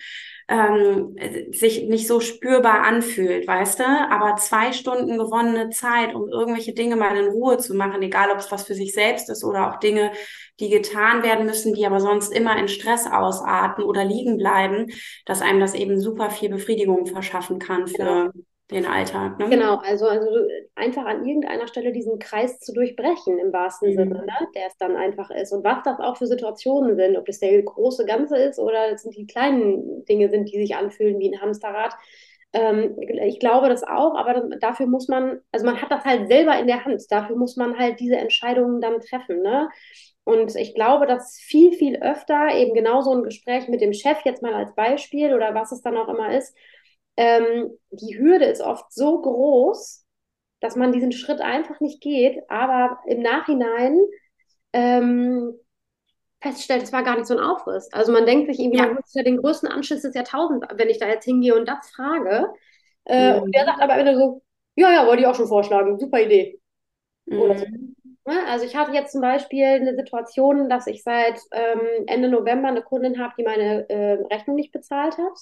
[0.49, 1.17] ähm,
[1.53, 3.85] sich nicht so spürbar anfühlt, weißt du?
[3.85, 8.39] Aber zwei Stunden gewonnene Zeit, um irgendwelche Dinge mal in Ruhe zu machen, egal ob
[8.39, 10.11] es was für sich selbst ist oder auch Dinge,
[10.59, 14.87] die getan werden müssen, die aber sonst immer in Stress ausarten oder liegen bleiben,
[15.27, 18.33] dass einem das eben super viel Befriedigung verschaffen kann für
[18.75, 19.39] den Alltag.
[19.39, 19.49] Ne?
[19.49, 20.29] Genau, also, also
[20.75, 23.95] einfach an irgendeiner Stelle diesen Kreis zu durchbrechen im wahrsten mhm.
[23.95, 24.49] Sinne, ne?
[24.55, 25.53] der es dann einfach ist.
[25.53, 29.03] Und was das auch für Situationen sind, ob das der große Ganze ist oder es
[29.03, 31.95] sind die kleinen Dinge sind, die sich anfühlen wie ein Hamsterrad.
[32.53, 36.57] Ähm, ich glaube das auch, aber dafür muss man, also man hat das halt selber
[36.59, 39.43] in der Hand, dafür muss man halt diese Entscheidungen dann treffen.
[39.43, 39.69] Ne?
[40.25, 44.19] Und ich glaube, dass viel, viel öfter eben genau so ein Gespräch mit dem Chef
[44.25, 46.57] jetzt mal als Beispiel oder was es dann auch immer ist,
[47.17, 50.05] ähm, die Hürde ist oft so groß,
[50.61, 53.99] dass man diesen Schritt einfach nicht geht, aber im Nachhinein
[54.73, 55.55] ähm,
[56.41, 57.93] feststellt, es war gar nicht so ein Aufriss.
[57.93, 58.87] Also man denkt sich irgendwie, ja.
[58.87, 62.51] man ja den größten Anschiss des Jahrtausends, wenn ich da jetzt hingehe und das frage.
[63.05, 63.43] Äh, mhm.
[63.43, 64.43] Und der sagt aber immer so,
[64.77, 66.61] ja, ja, wollte ich auch schon vorschlagen, super Idee.
[67.27, 67.39] Mhm.
[67.39, 67.47] So.
[68.27, 68.47] Ne?
[68.49, 72.83] Also ich hatte jetzt zum Beispiel eine Situation, dass ich seit ähm, Ende November eine
[72.83, 75.39] Kundin habe, die meine äh, Rechnung nicht bezahlt hat.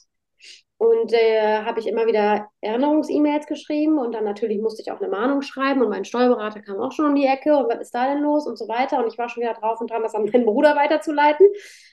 [0.78, 5.08] Und äh, habe ich immer wieder Erinnerungs-E-Mails geschrieben und dann natürlich musste ich auch eine
[5.08, 8.12] Mahnung schreiben und mein Steuerberater kam auch schon um die Ecke und was ist da
[8.12, 8.98] denn los und so weiter.
[8.98, 11.46] Und ich war schon wieder drauf und dran, das an meinen Bruder weiterzuleiten,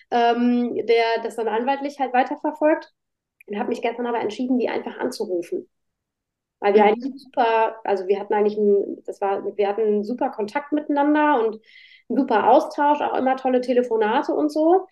[0.09, 2.91] ähm, der das dann anwaltlich halt weiterverfolgt.
[3.45, 5.69] Und habe mich gestern aber entschieden, die einfach anzurufen.
[6.59, 6.89] Weil wir mhm.
[6.89, 11.39] eigentlich super, also wir hatten eigentlich ein, das war, wir hatten einen super Kontakt miteinander
[11.39, 11.61] und
[12.09, 14.87] einen super Austausch, auch immer tolle Telefonate und so.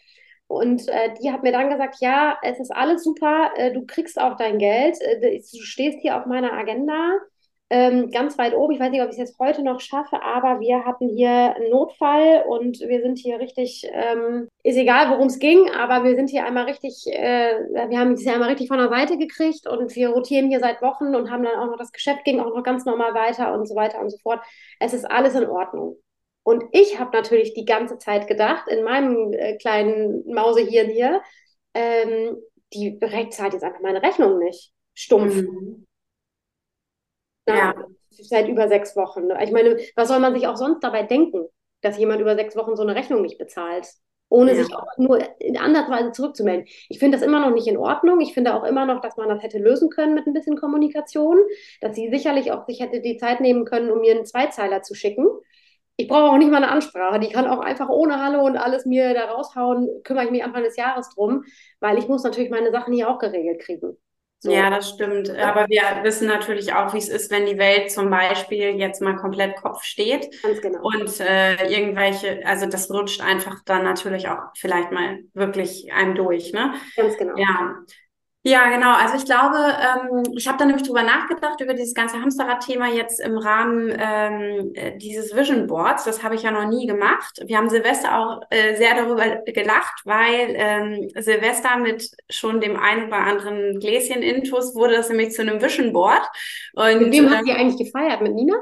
[0.47, 4.19] Und äh, die hat mir dann gesagt, ja, es ist alles super, äh, du kriegst
[4.19, 7.19] auch dein Geld, äh, du stehst hier auf meiner Agenda
[7.69, 8.73] ähm, ganz weit oben.
[8.73, 11.69] Ich weiß nicht, ob ich es jetzt heute noch schaffe, aber wir hatten hier einen
[11.69, 16.29] Notfall und wir sind hier richtig, ähm, ist egal, worum es ging, aber wir sind
[16.29, 17.53] hier einmal richtig, äh,
[17.89, 20.81] wir haben es hier einmal richtig von der Seite gekriegt und wir rotieren hier seit
[20.81, 23.67] Wochen und haben dann auch noch das Geschäft ging auch noch ganz normal weiter und
[23.67, 24.39] so weiter und so fort.
[24.79, 25.97] Es ist alles in Ordnung.
[26.47, 31.21] Und ich habe natürlich die ganze Zeit gedacht, in meinem äh, kleinen Mausehirn hier,
[31.73, 32.37] ähm,
[32.71, 32.97] die
[33.31, 34.71] zahlt jetzt einfach meine Rechnung nicht.
[34.93, 35.35] Stumpf.
[35.35, 35.85] Mhm.
[37.49, 37.75] Ja.
[38.11, 39.27] Seit über sechs Wochen.
[39.41, 41.47] Ich meine, was soll man sich auch sonst dabei denken,
[41.81, 43.85] dass jemand über sechs Wochen so eine Rechnung nicht bezahlt?
[44.29, 44.63] Ohne ja.
[44.63, 46.65] sich auch nur in andersweise zurückzumelden.
[46.87, 48.21] Ich finde das immer noch nicht in Ordnung.
[48.21, 51.39] Ich finde auch immer noch, dass man das hätte lösen können mit ein bisschen Kommunikation.
[51.81, 54.95] Dass sie sicherlich auch sich hätte die Zeit nehmen können, um mir einen Zweizeiler zu
[54.95, 55.27] schicken.
[55.97, 57.19] Ich brauche auch nicht mal eine Ansprache.
[57.19, 59.89] Die kann auch einfach ohne Hallo und alles mir da raushauen.
[60.03, 61.43] Kümmere ich mich Anfang des Jahres drum,
[61.79, 63.97] weil ich muss natürlich meine Sachen hier auch geregelt kriegen.
[64.39, 64.51] So.
[64.51, 65.31] Ja, das stimmt.
[65.31, 69.15] Aber wir wissen natürlich auch, wie es ist, wenn die Welt zum Beispiel jetzt mal
[69.15, 70.29] komplett Kopf steht.
[70.43, 70.81] Ganz genau.
[70.83, 76.53] Und äh, irgendwelche, also das rutscht einfach dann natürlich auch vielleicht mal wirklich einem durch,
[76.53, 76.75] ne?
[76.95, 77.35] Ganz genau.
[77.35, 77.77] Ja.
[78.47, 78.93] Ja, genau.
[78.93, 83.19] Also ich glaube, ähm, ich habe da nämlich drüber nachgedacht, über dieses ganze Hamsterrad-Thema jetzt
[83.19, 86.05] im Rahmen ähm, äh, dieses Vision Boards.
[86.05, 87.41] Das habe ich ja noch nie gemacht.
[87.45, 93.07] Wir haben Silvester auch äh, sehr darüber gelacht, weil ähm, Silvester mit schon dem ein
[93.07, 96.25] oder anderen Gläschen Intus wurde das nämlich zu einem Vision Board.
[96.71, 98.21] Und, mit wem habt ihr eigentlich gefeiert?
[98.21, 98.55] Mit Nina?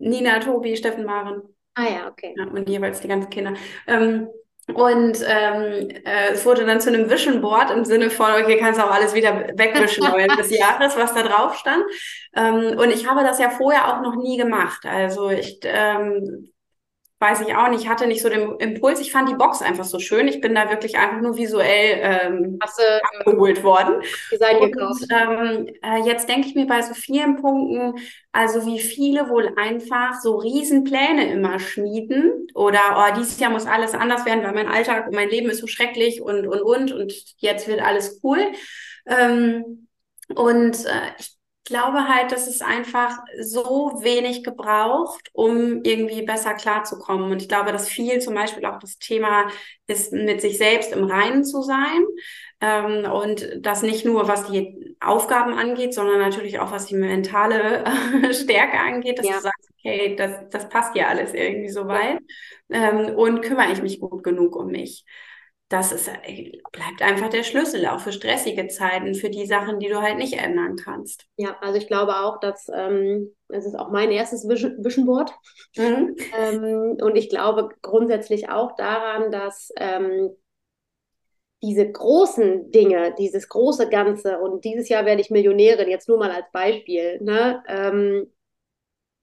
[0.00, 1.40] Nina, Tobi, Steffen, Maren.
[1.76, 2.34] Ah ja, okay.
[2.36, 3.54] Ja, und jeweils die ganzen Kinder.
[3.86, 4.28] Ähm,
[4.72, 8.80] und ähm, äh, es wurde dann zu einem Vision Board im Sinne von, okay, kannst
[8.80, 10.04] auch alles wieder wegwischen
[10.38, 11.84] des Jahres, was da drauf stand.
[12.34, 14.86] Ähm, und ich habe das ja vorher auch noch nie gemacht.
[14.86, 16.53] Also ich ähm,
[17.24, 19.00] weiß ich auch nicht, hatte nicht so den Impuls.
[19.00, 20.28] Ich fand die Box einfach so schön.
[20.28, 22.82] Ich bin da wirklich einfach nur visuell ähm, Hast du,
[23.18, 24.02] abgeholt worden.
[24.30, 24.58] Design.
[24.58, 27.94] Und, ähm, äh, jetzt denke ich mir bei so vielen Punkten,
[28.32, 33.94] also wie viele wohl einfach so Riesenpläne immer schmieden oder oh, dieses Jahr muss alles
[33.94, 37.14] anders werden, weil mein Alltag und mein Leben ist so schrecklich und und und und
[37.38, 38.40] jetzt wird alles cool.
[39.06, 39.88] Ähm,
[40.34, 41.33] und äh, ich
[41.64, 47.30] glaube halt, dass es einfach so wenig gebraucht, um irgendwie besser klarzukommen.
[47.32, 49.48] Und ich glaube, dass viel zum Beispiel auch das Thema
[49.86, 52.04] ist, mit sich selbst im Reinen zu sein.
[52.60, 57.84] Ähm, und das nicht nur, was die Aufgaben angeht, sondern natürlich auch, was die mentale
[58.32, 59.36] Stärke angeht, dass ja.
[59.36, 62.20] du sagst, okay, das, das passt ja alles irgendwie so weit.
[62.70, 65.04] Ähm, und kümmere ich mich gut genug um mich
[65.74, 69.88] das ist, äh, bleibt einfach der Schlüssel, auch für stressige Zeiten, für die Sachen, die
[69.88, 71.26] du halt nicht ändern kannst.
[71.36, 75.32] Ja, also ich glaube auch, dass ähm, es ist auch mein erstes Vision Board.
[75.76, 76.14] Mhm.
[76.38, 80.30] ähm, und ich glaube grundsätzlich auch daran, dass ähm,
[81.60, 86.30] diese großen Dinge, dieses große Ganze und dieses Jahr werde ich Millionärin, jetzt nur mal
[86.30, 88.30] als Beispiel, ne, ähm,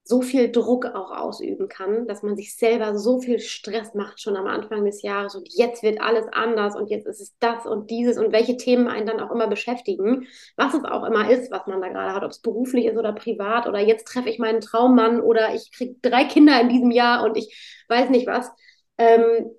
[0.04, 4.36] so viel Druck auch ausüben kann, dass man sich selber so viel Stress macht schon
[4.36, 7.90] am Anfang des Jahres und jetzt wird alles anders und jetzt ist es das und
[7.92, 11.68] dieses und welche Themen einen dann auch immer beschäftigen, was es auch immer ist, was
[11.68, 14.62] man da gerade hat, ob es beruflich ist oder privat oder jetzt treffe ich meinen
[14.62, 18.50] Traummann oder ich kriege drei Kinder in diesem Jahr und ich weiß nicht was.
[18.98, 19.52] Ähm,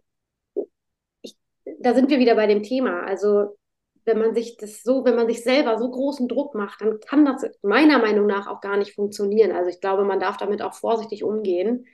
[1.23, 1.37] ich,
[1.81, 3.03] da sind wir wieder bei dem Thema.
[3.05, 3.57] Also
[4.05, 7.25] wenn man sich das so, wenn man sich selber so großen Druck macht, dann kann
[7.25, 9.53] das meiner Meinung nach auch gar nicht funktionieren.
[9.53, 11.87] Also ich glaube, man darf damit auch vorsichtig umgehen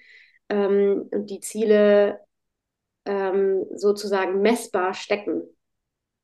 [0.48, 2.20] ähm, und die Ziele
[3.04, 5.42] ähm, sozusagen messbar stecken.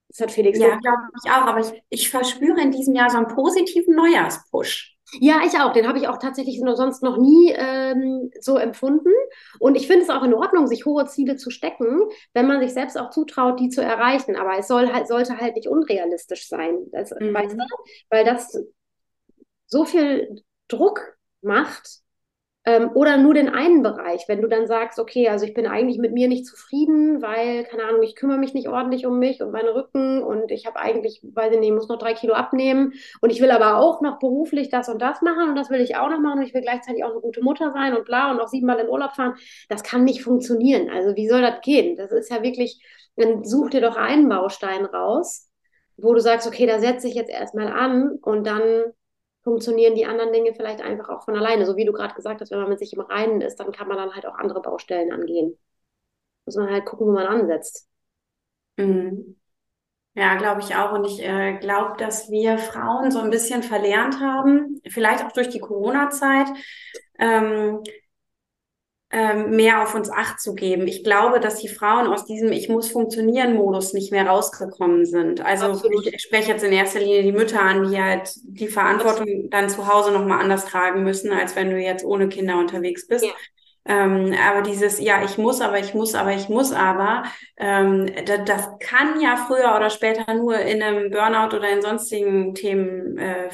[0.09, 0.59] Das hat Felix.
[0.59, 1.47] Ja, glaube ich auch.
[1.47, 4.94] Aber ich, ich verspüre in diesem Jahr so einen positiven Neujahrspush.
[5.21, 5.73] Ja, ich auch.
[5.73, 9.13] Den habe ich auch tatsächlich sonst noch nie ähm, so empfunden.
[9.59, 12.73] Und ich finde es auch in Ordnung, sich hohe Ziele zu stecken, wenn man sich
[12.73, 14.37] selbst auch zutraut, die zu erreichen.
[14.37, 16.87] Aber es soll halt, sollte halt nicht unrealistisch sein.
[16.93, 17.35] Das, mhm.
[17.35, 17.65] Weißt du?
[18.11, 18.59] Weil das
[19.67, 22.04] so viel Druck macht,
[22.67, 25.99] ähm, oder nur den einen Bereich, wenn du dann sagst, okay, also ich bin eigentlich
[25.99, 29.51] mit mir nicht zufrieden, weil, keine Ahnung, ich kümmere mich nicht ordentlich um mich und
[29.51, 33.31] meinen Rücken und ich habe eigentlich, weiß ich nicht, muss noch drei Kilo abnehmen und
[33.31, 36.09] ich will aber auch noch beruflich das und das machen und das will ich auch
[36.09, 38.49] noch machen und ich will gleichzeitig auch eine gute Mutter sein und bla und auch
[38.49, 39.35] siebenmal in Urlaub fahren.
[39.69, 40.89] Das kann nicht funktionieren.
[40.89, 41.97] Also wie soll das gehen?
[41.97, 42.83] Das ist ja wirklich,
[43.17, 45.51] dann such dir doch einen Baustein raus,
[45.97, 48.85] wo du sagst, okay, da setze ich jetzt erstmal an und dann
[49.45, 51.67] funktionieren die anderen Dinge vielleicht einfach auch von alleine.
[51.67, 53.89] So wie du gerade gesagt hast, wenn man mit sich im Reinen ist, dann kann
[53.89, 55.59] man dann halt auch andere Baustellen angehen.
[56.47, 57.89] Muss man halt gucken, wo man ansetzt.
[58.77, 59.37] Mhm.
[60.15, 60.93] Ja, glaube ich auch.
[60.93, 65.49] Und ich äh, glaube, dass wir Frauen so ein bisschen verlernt haben, vielleicht auch durch
[65.49, 66.47] die Corona-Zeit,
[67.19, 67.83] ähm,
[69.15, 70.87] mehr auf uns Acht zu geben.
[70.89, 75.41] Ich glaube, dass die Frauen aus diesem Ich muss funktionieren Modus nicht mehr rausgekommen sind.
[75.41, 76.07] Also Absolut.
[76.07, 79.53] ich spreche jetzt in erster Linie die Mütter an, die halt die Verantwortung Absolut.
[79.53, 83.25] dann zu Hause nochmal anders tragen müssen, als wenn du jetzt ohne Kinder unterwegs bist.
[83.25, 83.33] Ja.
[83.87, 87.25] Ähm, aber dieses, ja, ich muss, aber ich muss, aber ich muss, aber,
[87.59, 92.55] ähm, das, das kann ja früher oder später nur in einem Burnout oder in sonstigen
[92.55, 93.51] Themen äh,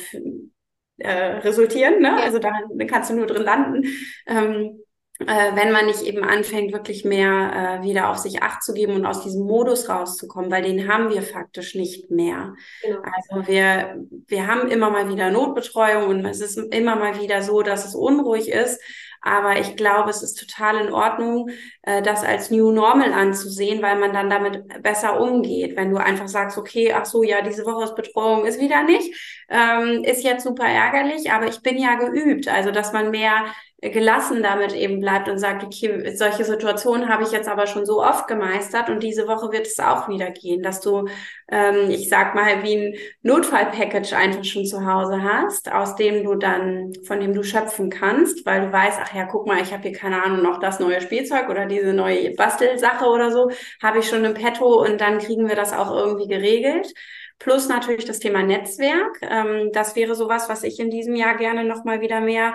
[0.98, 2.00] äh, resultieren.
[2.00, 2.08] Ne?
[2.08, 2.16] Ja.
[2.18, 2.52] Also da
[2.86, 3.86] kannst du nur drin landen.
[4.26, 4.80] Ähm,
[5.26, 8.94] äh, wenn man nicht eben anfängt, wirklich mehr äh, wieder auf sich Acht zu geben
[8.94, 12.54] und aus diesem Modus rauszukommen, weil den haben wir faktisch nicht mehr.
[12.83, 13.00] Genau.
[13.02, 13.96] Also wir,
[14.28, 17.94] wir haben immer mal wieder Notbetreuung und es ist immer mal wieder so, dass es
[17.94, 18.80] unruhig ist.
[19.22, 21.50] Aber ich glaube, es ist total in Ordnung,
[21.83, 25.76] äh, das als New Normal anzusehen, weil man dann damit besser umgeht.
[25.76, 29.14] Wenn du einfach sagst, okay, ach so, ja, diese Woche ist Betreuung ist wieder nicht,
[29.50, 32.48] ähm, ist jetzt super ärgerlich, aber ich bin ja geübt.
[32.48, 33.44] Also, dass man mehr
[33.82, 38.02] gelassen damit eben bleibt und sagt, okay, solche Situationen habe ich jetzt aber schon so
[38.02, 41.08] oft gemeistert und diese Woche wird es auch wieder gehen, dass du,
[41.50, 46.34] ähm, ich sag mal, wie ein Notfallpackage einfach schon zu Hause hast, aus dem du
[46.34, 49.82] dann, von dem du schöpfen kannst, weil du weißt, ach ja, guck mal, ich habe
[49.88, 53.50] hier keine Ahnung, noch das neue Spielzeug oder diese neue Bastelsache oder so,
[53.82, 56.92] habe ich schon im Petto und dann kriegen wir das auch irgendwie geregelt.
[57.38, 59.18] Plus natürlich das Thema Netzwerk.
[59.22, 62.52] Ähm, das wäre sowas, was ich in diesem Jahr gerne noch mal wieder mehr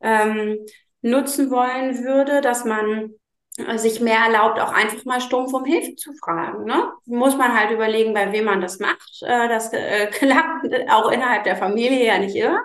[0.00, 0.58] ähm,
[1.02, 3.10] nutzen wollen würde, dass man
[3.56, 6.64] äh, sich mehr erlaubt, auch einfach mal stumpf um Hilfe zu fragen.
[6.64, 6.92] Ne?
[7.06, 9.22] Muss man halt überlegen, bei wem man das macht.
[9.22, 12.62] Äh, das äh, klappt auch innerhalb der Familie ja nicht immer.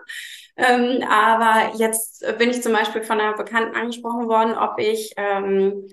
[0.55, 5.87] Ähm, aber jetzt bin ich zum Beispiel von einer Bekannten angesprochen worden, ob ich ähm,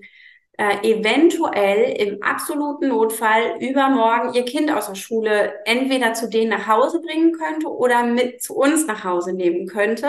[0.61, 6.67] äh, eventuell im absoluten Notfall übermorgen ihr Kind aus der Schule entweder zu denen nach
[6.67, 10.07] Hause bringen könnte oder mit zu uns nach Hause nehmen könnte,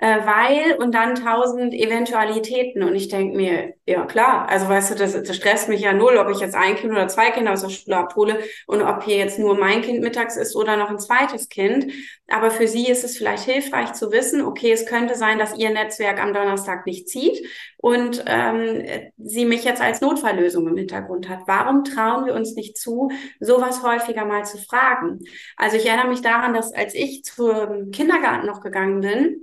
[0.00, 2.82] äh, weil und dann tausend Eventualitäten.
[2.82, 6.16] Und ich denke mir, ja klar, also weißt du, das, das stresst mich ja null,
[6.16, 9.18] ob ich jetzt ein Kind oder zwei Kinder aus der Schule abhole und ob hier
[9.18, 11.92] jetzt nur mein Kind mittags ist oder noch ein zweites Kind.
[12.28, 15.70] Aber für sie ist es vielleicht hilfreich zu wissen, okay, es könnte sein, dass ihr
[15.70, 18.82] Netzwerk am Donnerstag nicht zieht und ähm,
[19.18, 21.40] sie mich jetzt als Notfalllösung im Hintergrund hat.
[21.46, 25.20] Warum trauen wir uns nicht zu, sowas häufiger mal zu fragen?
[25.56, 29.42] Also ich erinnere mich daran, dass als ich zum Kindergarten noch gegangen bin,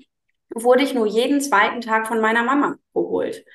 [0.53, 3.45] wurde ich nur jeden zweiten Tag von meiner Mama geholt.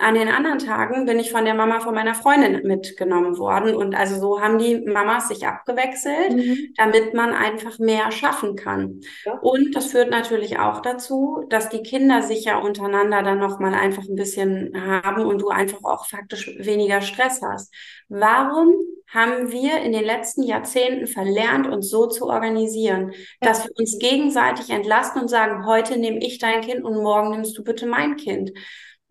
[0.00, 3.74] An den anderen Tagen bin ich von der Mama von meiner Freundin mitgenommen worden.
[3.74, 6.72] Und also so haben die Mamas sich abgewechselt, mhm.
[6.76, 9.00] damit man einfach mehr schaffen kann.
[9.24, 9.32] Ja.
[9.38, 14.04] Und das führt natürlich auch dazu, dass die Kinder sich ja untereinander dann nochmal einfach
[14.04, 17.74] ein bisschen haben und du einfach auch faktisch weniger Stress hast.
[18.08, 18.74] Warum
[19.12, 23.48] haben wir in den letzten Jahrzehnten verlernt, uns so zu organisieren, ja.
[23.48, 27.58] dass wir uns gegenseitig entlasten und sagen, heute nehme ich dein Kind und morgen nimmst
[27.58, 28.52] du bitte mein Kind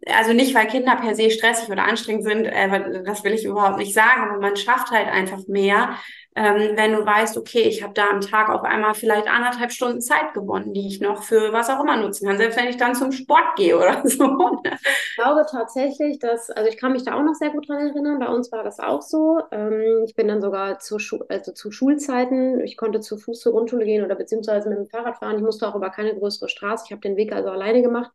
[0.05, 3.77] also nicht, weil Kinder per se stressig oder anstrengend sind, äh, das will ich überhaupt
[3.77, 5.97] nicht sagen, aber man schafft halt einfach mehr,
[6.35, 10.01] ähm, wenn du weißt, okay, ich habe da am Tag auf einmal vielleicht anderthalb Stunden
[10.01, 12.93] Zeit gewonnen, die ich noch für was auch immer nutzen kann, selbst wenn ich dann
[12.93, 14.61] zum Sport gehe oder so.
[14.63, 18.19] Ich glaube tatsächlich, dass, also ich kann mich da auch noch sehr gut dran erinnern,
[18.19, 19.41] bei uns war das auch so.
[19.51, 23.85] Ähm, ich bin dann sogar zu, also zu Schulzeiten, ich konnte zu Fuß zur Grundschule
[23.85, 26.91] gehen oder beziehungsweise mit dem Fahrrad fahren, ich musste auch über keine größere Straße, ich
[26.91, 28.11] habe den Weg also alleine gemacht.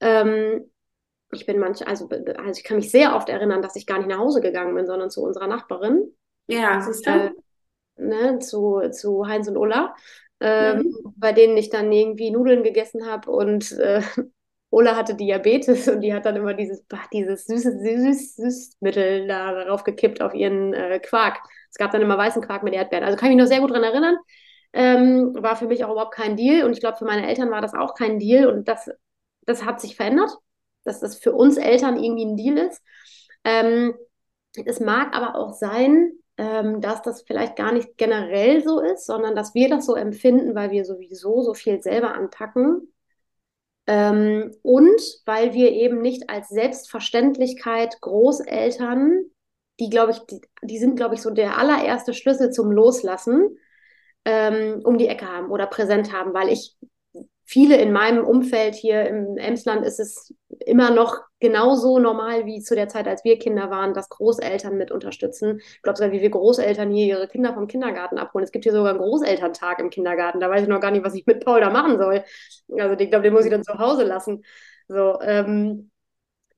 [0.00, 0.70] Ähm,
[1.32, 4.08] ich bin manch, also, also ich kann mich sehr oft erinnern, dass ich gar nicht
[4.08, 6.14] nach Hause gegangen bin, sondern zu unserer Nachbarin.
[6.46, 7.10] Ja, siehst du?
[7.10, 7.30] Äh,
[7.96, 9.94] ne, zu, zu Heinz und Ulla,
[10.40, 11.14] ähm, mhm.
[11.16, 14.02] bei denen ich dann irgendwie Nudeln gegessen habe und äh,
[14.70, 19.84] Ulla hatte Diabetes und die hat dann immer dieses, dieses süße süß, Süßmittel da drauf
[19.84, 21.38] gekippt auf ihren äh, Quark.
[21.70, 23.04] Es gab dann immer weißen Quark mit Erdbeeren.
[23.04, 24.16] Also kann ich mich noch sehr gut daran erinnern.
[24.72, 27.62] Ähm, war für mich auch überhaupt kein Deal und ich glaube, für meine Eltern war
[27.62, 28.90] das auch kein Deal und das,
[29.46, 30.36] das hat sich verändert
[30.86, 32.82] dass das für uns Eltern irgendwie ein Deal ist.
[33.44, 33.94] Ähm,
[34.64, 39.34] es mag aber auch sein, ähm, dass das vielleicht gar nicht generell so ist, sondern
[39.34, 42.92] dass wir das so empfinden, weil wir sowieso so viel selber anpacken.
[43.86, 49.24] Ähm, und weil wir eben nicht als Selbstverständlichkeit Großeltern,
[49.78, 53.56] die glaube ich, die, die, sind, glaube ich, so der allererste Schlüssel zum Loslassen,
[54.24, 56.76] ähm, um die Ecke haben oder präsent haben, weil ich
[57.44, 60.34] viele in meinem Umfeld hier im Emsland ist es
[60.66, 64.90] immer noch genauso normal wie zu der Zeit, als wir Kinder waren, dass Großeltern mit
[64.90, 65.60] unterstützen.
[65.60, 68.44] Ich glaube sogar, wie wir Großeltern hier ihre Kinder vom Kindergarten abholen.
[68.44, 70.40] Es gibt hier sogar einen Großelterntag im Kindergarten.
[70.40, 72.24] Da weiß ich noch gar nicht, was ich mit Paul da machen soll.
[72.78, 74.44] Also ich glaube, den muss ich dann zu Hause lassen.
[74.88, 75.90] So, ähm,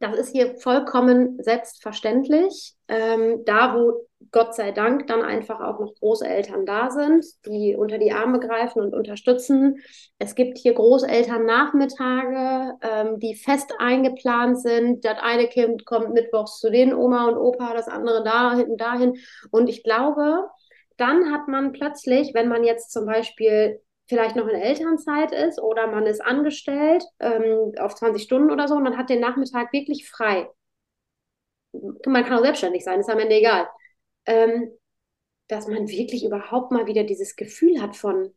[0.00, 2.74] das ist hier vollkommen selbstverständlich.
[2.88, 7.98] Ähm, da, wo Gott sei Dank dann einfach auch noch Großeltern da sind, die unter
[7.98, 9.78] die Arme greifen und unterstützen.
[10.18, 15.04] Es gibt hier Großelternnachmittage, ähm, die fest eingeplant sind.
[15.04, 19.18] Das eine Kind kommt mittwochs zu den Oma und Opa, das andere da hinten dahin.
[19.50, 20.48] Und ich glaube,
[20.96, 25.86] dann hat man plötzlich, wenn man jetzt zum Beispiel vielleicht noch in Elternzeit ist oder
[25.86, 30.48] man ist angestellt ähm, auf 20 Stunden oder so man hat den Nachmittag wirklich frei.
[32.06, 33.68] Man kann auch selbstständig sein, ist am Ende egal
[34.28, 34.70] ähm,
[35.48, 38.32] dass man wirklich überhaupt mal wieder dieses Gefühl hat von,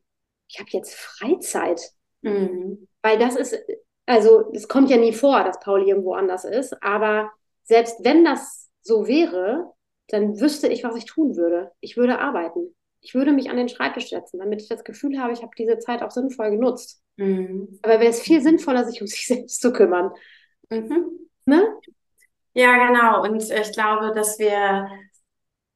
[0.48, 1.92] ich habe jetzt Freizeit.
[2.22, 2.88] Mhm.
[3.02, 3.60] Weil das ist,
[4.06, 7.32] also es kommt ja nie vor, dass Paul irgendwo anders ist, aber
[7.64, 9.74] selbst wenn das so wäre,
[10.08, 11.72] dann wüsste ich, was ich tun würde.
[11.80, 12.76] Ich würde arbeiten.
[13.02, 15.80] Ich würde mich an den Schreibtisch setzen, damit ich das Gefühl habe, ich habe diese
[15.80, 17.02] Zeit auch sinnvoll genutzt.
[17.18, 17.80] Mhm.
[17.82, 20.12] Aber wäre es viel sinnvoller, sich um sich selbst zu kümmern.
[20.70, 21.30] Mhm.
[21.46, 21.76] Ne?
[22.54, 23.24] Ja, genau.
[23.24, 24.88] Und ich glaube, dass wir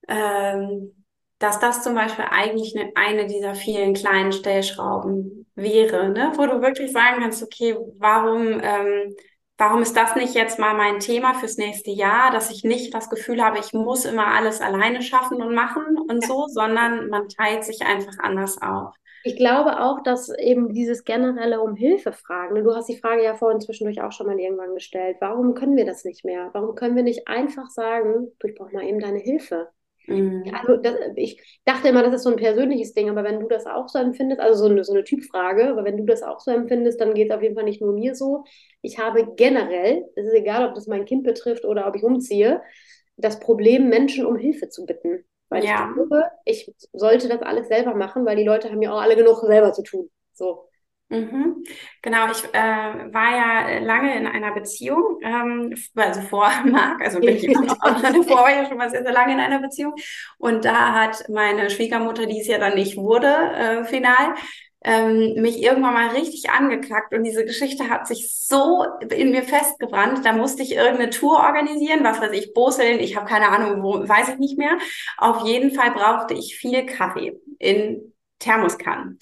[0.07, 1.05] ähm,
[1.39, 6.31] dass das zum Beispiel eigentlich eine, eine dieser vielen kleinen Stellschrauben wäre, ne?
[6.35, 9.15] wo du wirklich sagen kannst, okay, warum, ähm,
[9.57, 13.09] warum ist das nicht jetzt mal mein Thema fürs nächste Jahr, dass ich nicht das
[13.09, 16.27] Gefühl habe, ich muss immer alles alleine schaffen und machen und ja.
[16.27, 18.95] so, sondern man teilt sich einfach anders auf.
[19.27, 23.23] Ich glaube auch, dass eben dieses generelle um Hilfe fragen, ne, du hast die Frage
[23.23, 26.51] ja vorhin zwischendurch auch schon mal irgendwann gestellt, warum können wir das nicht mehr?
[26.53, 29.69] Warum können wir nicht einfach sagen, du, ich brauche mal eben deine Hilfe?
[30.07, 30.43] Mhm.
[30.53, 33.65] Also das, ich dachte immer, das ist so ein persönliches Ding, aber wenn du das
[33.65, 36.51] auch so empfindest, also so eine, so eine Typfrage, aber wenn du das auch so
[36.51, 38.43] empfindest, dann geht es auf jeden Fall nicht nur mir so.
[38.81, 42.61] Ich habe generell, es ist egal, ob das mein Kind betrifft oder ob ich umziehe,
[43.17, 45.25] das Problem, Menschen um Hilfe zu bitten.
[45.49, 45.87] Weil ja.
[45.87, 49.15] ich glaube, ich sollte das alles selber machen, weil die Leute haben ja auch alle
[49.15, 50.09] genug selber zu tun.
[50.33, 50.67] So.
[51.09, 51.63] Mhm.
[52.01, 57.35] Genau, ich äh, war ja lange in einer Beziehung, ähm, also vor Marc, also bin
[57.37, 59.93] ich auch davor war ja schon mal sehr, sehr lange in einer Beziehung.
[60.39, 64.33] Und da hat meine Schwiegermutter, die es ja dann nicht wurde, äh, final,
[64.83, 67.13] ähm, mich irgendwann mal richtig angekackt.
[67.13, 70.25] Und diese Geschichte hat sich so in mir festgebrannt.
[70.25, 74.07] Da musste ich irgendeine Tour organisieren, was weiß ich, Boseln, ich habe keine Ahnung, wo,
[74.07, 74.77] weiß ich nicht mehr.
[75.17, 79.19] Auf jeden Fall brauchte ich viel Kaffee in Thermoskannen.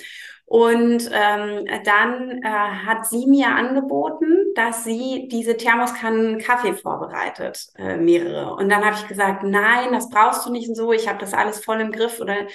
[0.54, 7.98] Und ähm, dann äh, hat sie mir angeboten, dass sie diese Thermoskannen Kaffee vorbereitet, äh,
[7.98, 8.54] mehrere.
[8.54, 11.66] Und dann habe ich gesagt, nein, das brauchst du nicht so, ich habe das alles
[11.66, 12.20] voll im Griff.
[12.20, 12.46] Oder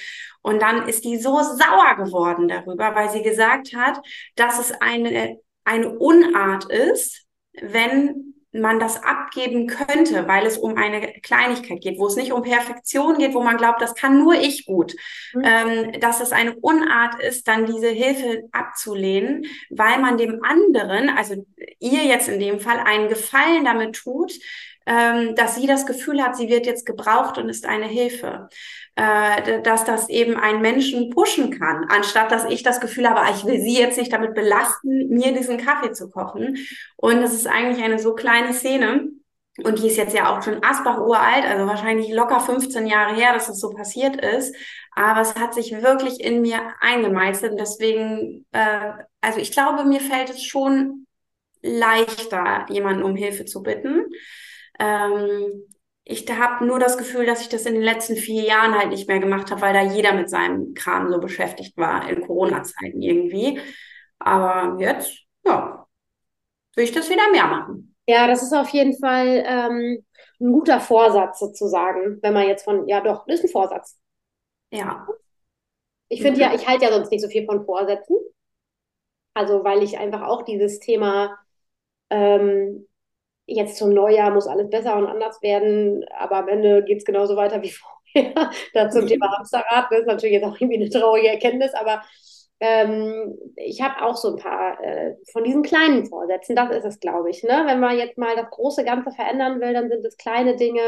[0.43, 4.01] und dann ist die so sauer geworden darüber, weil sie gesagt hat,
[4.37, 7.27] dass es eine eine Unart ist,
[7.61, 12.43] wenn man das abgeben könnte, weil es um eine Kleinigkeit geht, wo es nicht um
[12.43, 14.95] Perfektion geht, wo man glaubt, das kann nur ich gut,
[15.35, 15.43] mhm.
[15.45, 21.47] ähm, dass es eine Unart ist, dann diese Hilfe abzulehnen, weil man dem anderen, also
[21.79, 24.33] ihr jetzt in dem Fall, einen Gefallen damit tut,
[24.87, 28.49] ähm, dass sie das Gefühl hat, sie wird jetzt gebraucht und ist eine Hilfe.
[28.99, 33.31] Äh, dass das eben einen Menschen pushen kann, anstatt dass ich das Gefühl habe, ah,
[33.33, 36.57] ich will sie jetzt nicht damit belasten, mir diesen Kaffee zu kochen.
[36.97, 39.11] Und es ist eigentlich eine so kleine Szene.
[39.63, 43.35] Und die ist jetzt ja auch schon Asbach uralt, also wahrscheinlich locker 15 Jahre her,
[43.35, 44.57] dass das so passiert ist.
[44.91, 47.53] Aber es hat sich wirklich in mir eingemeißelt.
[47.53, 51.07] Und deswegen, äh, also ich glaube, mir fällt es schon
[51.63, 54.07] leichter, jemanden um Hilfe zu bitten.
[54.81, 55.69] Ähm,
[56.11, 59.07] ich habe nur das Gefühl, dass ich das in den letzten vier Jahren halt nicht
[59.09, 63.61] mehr gemacht habe, weil da jeder mit seinem Kram so beschäftigt war in Corona-Zeiten irgendwie.
[64.19, 65.87] Aber jetzt, ja,
[66.75, 67.95] will ich das wieder mehr machen.
[68.07, 70.03] Ja, das ist auf jeden Fall ähm,
[70.41, 74.01] ein guter Vorsatz sozusagen, wenn man jetzt von, ja doch, das ist ein Vorsatz.
[74.71, 75.07] Ja.
[76.09, 76.41] Ich finde mhm.
[76.41, 78.17] ja, ich halte ja sonst nicht so viel von Vorsätzen.
[79.35, 81.39] Also, weil ich einfach auch dieses Thema
[82.09, 82.88] ähm,
[83.49, 87.37] jetzt zum Neujahr muss alles besser und anders werden, aber am Ende geht es genauso
[87.37, 87.71] weiter wie
[88.15, 88.51] vorher.
[88.75, 92.03] da zum Thema Hamsterrad, das ist natürlich jetzt auch irgendwie eine traurige Erkenntnis, aber
[92.61, 97.01] ähm, ich habe auch so ein paar äh, von diesen kleinen Vorsätzen, das ist es,
[97.01, 97.43] glaube ich.
[97.43, 97.65] Ne?
[97.67, 100.83] Wenn man jetzt mal das große Ganze verändern will, dann sind es kleine Dinge,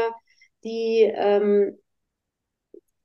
[0.63, 1.79] die, ähm,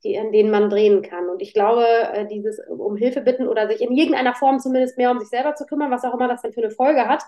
[0.05, 1.29] die, an denen man drehen kann.
[1.29, 5.13] Und ich glaube, äh, dieses um Hilfe bitten oder sich in irgendeiner Form zumindest mehr
[5.13, 7.23] um sich selber zu kümmern, was auch immer das dann für eine Folge hat,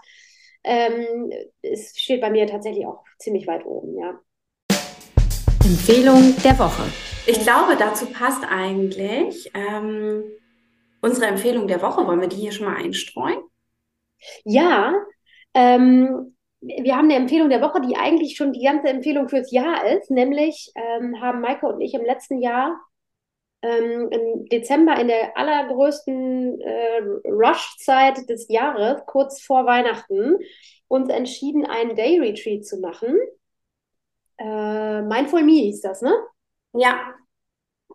[0.64, 1.30] ähm,
[1.62, 4.18] es steht bei mir tatsächlich auch ziemlich weit oben, ja.
[5.64, 6.84] Empfehlung der Woche.
[7.26, 10.24] Ich glaube, dazu passt eigentlich ähm,
[11.02, 12.06] unsere Empfehlung der Woche.
[12.06, 13.38] Wollen wir die hier schon mal einstreuen?
[14.44, 14.94] Ja,
[15.54, 19.86] ähm, wir haben eine Empfehlung der Woche, die eigentlich schon die ganze Empfehlung fürs Jahr
[19.86, 20.10] ist.
[20.10, 22.80] Nämlich ähm, haben Maike und ich im letzten Jahr
[23.62, 30.36] ähm, im Dezember in der allergrößten äh, Rush-Zeit des Jahres, kurz vor Weihnachten,
[30.88, 33.18] uns entschieden, einen Day Retreat zu machen.
[34.38, 36.12] Äh, Mindful Me hieß das, ne?
[36.72, 37.14] Ja.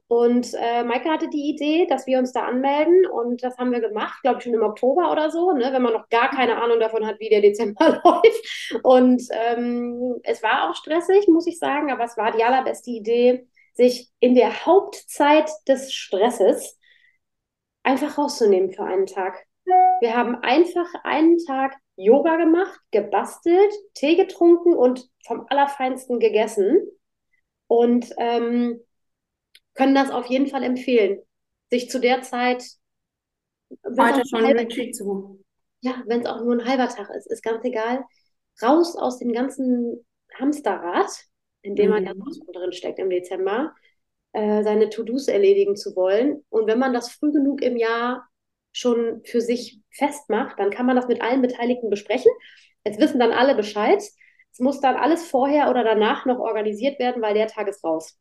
[0.07, 3.79] Und äh, Maike hatte die Idee, dass wir uns da anmelden und das haben wir
[3.79, 6.79] gemacht, glaube ich schon im Oktober oder so, ne, wenn man noch gar keine Ahnung
[6.79, 8.79] davon hat, wie der Dezember läuft.
[8.83, 13.47] Und ähm, es war auch stressig, muss ich sagen, aber es war die allerbeste Idee,
[13.73, 16.77] sich in der Hauptzeit des Stresses
[17.83, 19.45] einfach rauszunehmen für einen Tag.
[20.01, 26.81] Wir haben einfach einen Tag Yoga gemacht, gebastelt, Tee getrunken und vom Allerfeinsten gegessen.
[27.67, 28.79] Und ähm,
[29.73, 31.19] können das auf jeden Fall empfehlen,
[31.69, 32.63] sich zu der Zeit
[33.97, 35.43] heute schon Retreat zu.
[35.81, 38.05] Ja, wenn es auch nur ein halber Tag ist, ist ganz egal.
[38.61, 40.05] Raus aus dem ganzen
[40.39, 41.09] Hamsterrad,
[41.63, 41.91] in dem mhm.
[41.91, 43.73] man ja so drin steckt im Dezember,
[44.33, 46.43] äh, seine To-Dos erledigen zu wollen.
[46.49, 48.27] Und wenn man das früh genug im Jahr
[48.71, 52.31] schon für sich festmacht, dann kann man das mit allen Beteiligten besprechen.
[52.83, 54.03] Es wissen dann alle Bescheid.
[54.51, 58.19] Es muss dann alles vorher oder danach noch organisiert werden, weil der Tag ist raus.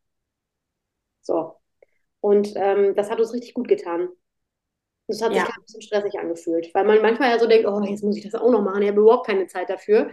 [1.21, 1.57] So.
[2.21, 4.09] Und ähm, das hat uns richtig gut getan.
[5.09, 5.45] Das hat ja.
[5.45, 8.25] sich ein bisschen stressig angefühlt, weil man manchmal ja so denkt, oh, jetzt muss ich
[8.25, 10.11] das auch noch machen, ich habe überhaupt keine Zeit dafür.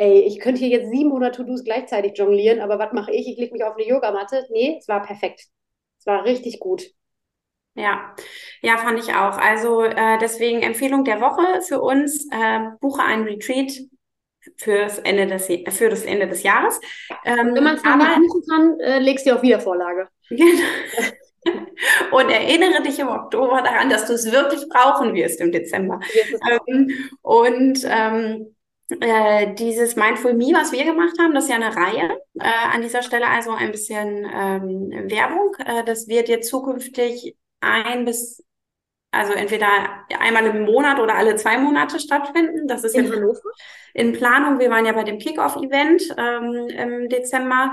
[0.00, 3.28] Ey, ich könnte hier jetzt 700 To-Dos gleichzeitig jonglieren, aber was mache ich?
[3.28, 4.46] Ich lege mich auf eine Yogamatte.
[4.48, 5.42] Nee, es war perfekt.
[5.98, 6.86] Es war richtig gut.
[7.74, 8.14] Ja,
[8.62, 9.36] ja, fand ich auch.
[9.36, 13.72] Also äh, deswegen Empfehlung der Woche für uns, äh, buche einen Retreat
[14.56, 16.80] fürs Ende des, für das Ende des Jahres.
[17.26, 20.08] Ähm, wenn man es aber buchen kann, äh, legst du auf Wiedervorlage.
[20.30, 20.62] Genau.
[22.12, 26.00] Und erinnere dich im Oktober daran, dass du es wirklich brauchen wirst im Dezember.
[26.68, 26.90] Ähm,
[27.22, 28.54] und ähm,
[29.00, 32.18] äh, dieses Mindful Me, was wir gemacht haben, das ist ja eine Reihe.
[32.38, 35.54] Äh, an dieser Stelle also ein bisschen ähm, Werbung.
[35.64, 38.44] Äh, das wird jetzt zukünftig ein bis,
[39.10, 39.68] also entweder
[40.18, 42.66] einmal im Monat oder alle zwei Monate stattfinden.
[42.66, 43.50] Das ist in, in Hannover.
[43.94, 44.58] In Planung.
[44.58, 47.72] Wir waren ja bei dem Kickoff-Event ähm, im Dezember.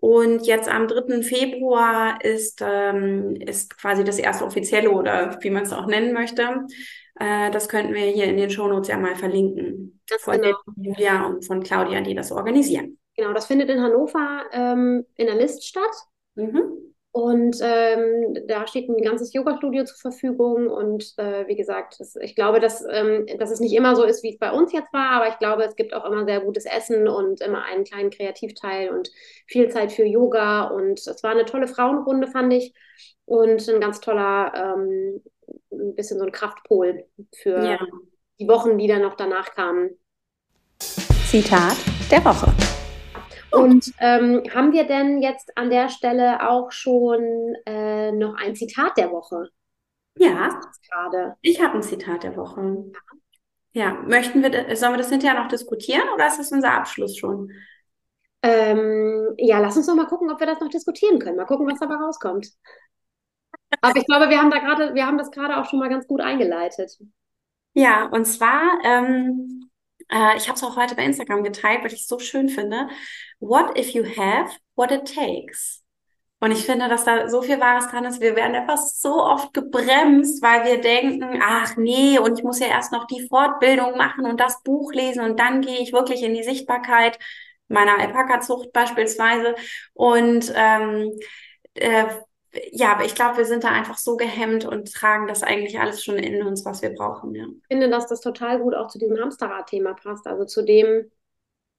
[0.00, 1.22] Und jetzt am 3.
[1.22, 6.66] Februar ist, ähm, ist quasi das erste offizielle oder wie man es auch nennen möchte.
[7.18, 10.00] Äh, das könnten wir hier in den Shownotes ja mal verlinken.
[10.08, 10.56] Das von genau.
[10.76, 12.98] Julia und von Claudia, die das organisieren.
[13.16, 15.90] Genau, das findet in Hannover ähm, in der List statt.
[16.36, 16.88] Mhm.
[17.10, 20.68] Und ähm, da steht ein ganzes Yoga-Studio zur Verfügung.
[20.68, 24.22] Und äh, wie gesagt, das, ich glaube, dass, ähm, dass es nicht immer so ist,
[24.22, 26.64] wie es bei uns jetzt war, aber ich glaube, es gibt auch immer sehr gutes
[26.64, 29.10] Essen und immer einen kleinen Kreativteil und
[29.46, 30.68] viel Zeit für Yoga.
[30.68, 32.72] Und es war eine tolle Frauenrunde, fand ich.
[33.24, 35.22] Und ein ganz toller, ähm,
[35.78, 37.04] ein bisschen so ein Kraftpol
[37.34, 37.78] für ja.
[38.38, 39.90] die Wochen, die dann noch danach kamen.
[41.26, 41.76] Zitat
[42.10, 42.52] der Woche.
[43.50, 48.96] Und ähm, haben wir denn jetzt an der Stelle auch schon äh, noch ein Zitat
[48.96, 49.48] der Woche?
[50.16, 50.60] Ja.
[50.90, 51.36] Gerade.
[51.40, 52.84] Ich habe ein Zitat der Woche.
[53.72, 53.84] Ja.
[53.84, 53.92] ja.
[54.06, 57.50] möchten wir, sollen wir das hinterher noch diskutieren oder ist das unser Abschluss schon?
[58.42, 61.36] Ähm, ja, lass uns noch mal gucken, ob wir das noch diskutieren können.
[61.36, 62.48] Mal gucken, was dabei rauskommt.
[63.80, 66.06] Aber ich glaube, wir haben da gerade, wir haben das gerade auch schon mal ganz
[66.06, 66.98] gut eingeleitet.
[67.74, 69.70] Ja, und zwar, ähm,
[70.10, 72.88] äh, ich habe es auch heute bei Instagram geteilt, weil ich es so schön finde.
[73.40, 75.84] What if you have what it takes?
[76.40, 78.20] Und ich finde, dass da so viel Wahres dran ist.
[78.20, 82.68] Wir werden einfach so oft gebremst, weil wir denken, ach nee, und ich muss ja
[82.68, 86.34] erst noch die Fortbildung machen und das Buch lesen und dann gehe ich wirklich in
[86.34, 87.18] die Sichtbarkeit
[87.66, 89.56] meiner Alpaka-Zucht beispielsweise.
[89.94, 91.12] Und ähm,
[91.74, 92.04] äh,
[92.72, 96.02] ja, aber ich glaube, wir sind da einfach so gehemmt und tragen das eigentlich alles
[96.02, 97.34] schon in uns, was wir brauchen.
[97.34, 97.44] Ja.
[97.44, 101.10] Ich finde, dass das total gut auch zu diesem Hamsterrad-Thema passt, also zu dem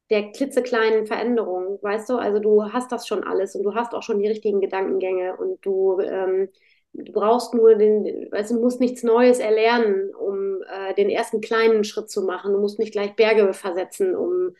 [0.09, 2.17] der klitzekleinen Veränderungen, weißt du?
[2.17, 5.63] Also du hast das schon alles und du hast auch schon die richtigen Gedankengänge und
[5.63, 6.49] du, ähm,
[6.93, 11.83] du brauchst nur den, weißt du, musst nichts Neues erlernen, um äh, den ersten kleinen
[11.83, 12.53] Schritt zu machen.
[12.53, 14.55] Du musst nicht gleich Berge versetzen, um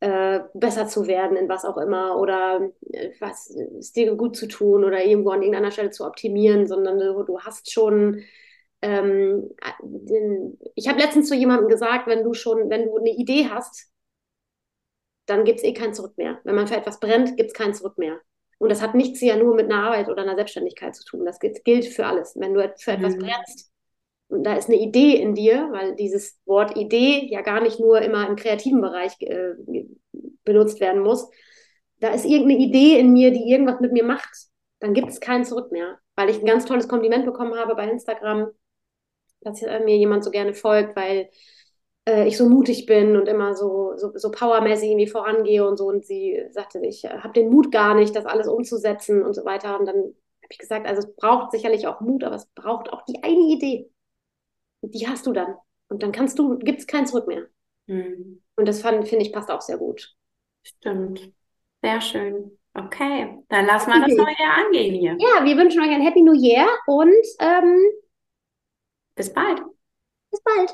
[0.00, 4.48] äh, besser zu werden in was auch immer oder äh, was ist dir gut zu
[4.48, 8.22] tun oder irgendwo an irgendeiner Stelle zu optimieren, sondern du, du hast schon
[8.82, 9.50] ähm,
[9.82, 13.90] den, ich habe letztens zu jemandem gesagt, wenn du schon, wenn du eine Idee hast,
[15.26, 16.40] dann gibt es eh kein Zurück mehr.
[16.44, 18.18] Wenn man für etwas brennt, gibt es kein Zurück mehr.
[18.58, 21.24] Und das hat nichts ja nur mit einer Arbeit oder einer Selbstständigkeit zu tun.
[21.24, 22.34] Das gilt für alles.
[22.36, 23.20] Wenn du für etwas mhm.
[23.20, 23.69] brennst,
[24.30, 28.00] und da ist eine Idee in dir, weil dieses Wort Idee ja gar nicht nur
[28.00, 29.54] immer im kreativen Bereich äh,
[30.44, 31.28] benutzt werden muss.
[31.98, 34.30] Da ist irgendeine Idee in mir, die irgendwas mit mir macht.
[34.78, 35.98] Dann gibt es kein Zurück mehr.
[36.14, 38.50] Weil ich ein ganz tolles Kompliment bekommen habe bei Instagram,
[39.40, 41.28] dass äh, mir jemand so gerne folgt, weil
[42.06, 45.86] äh, ich so mutig bin und immer so, so, so powermäßig irgendwie vorangehe und so.
[45.86, 49.78] Und sie sagte, ich habe den Mut gar nicht, das alles umzusetzen und so weiter.
[49.80, 53.04] Und dann habe ich gesagt, also es braucht sicherlich auch Mut, aber es braucht auch
[53.06, 53.90] die eine Idee
[54.82, 55.56] die hast du dann.
[55.88, 57.46] Und dann kannst du, gibt es kein Zurück mehr.
[57.86, 58.42] Mhm.
[58.56, 60.14] Und das finde ich passt auch sehr gut.
[60.62, 61.32] Stimmt.
[61.82, 62.58] Sehr schön.
[62.74, 65.16] Okay, dann lass mal das neue Jahr angehen hier.
[65.18, 67.78] Ja, wir wünschen euch ein Happy New Year und ähm,
[69.16, 69.60] bis bald.
[70.30, 70.70] Bis bald.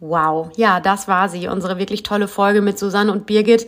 [0.00, 3.66] Wow, ja, das war sie, unsere wirklich tolle Folge mit Susanne und Birgit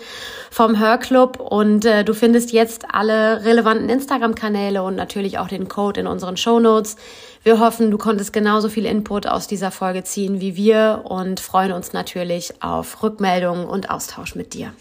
[0.51, 1.41] vom Hörclub.
[1.41, 6.37] Und äh, du findest jetzt alle relevanten Instagram-Kanäle und natürlich auch den Code in unseren
[6.37, 6.95] Show Notes.
[7.43, 11.73] Wir hoffen, du konntest genauso viel Input aus dieser Folge ziehen wie wir und freuen
[11.73, 14.73] uns natürlich auf Rückmeldungen und Austausch mit dir.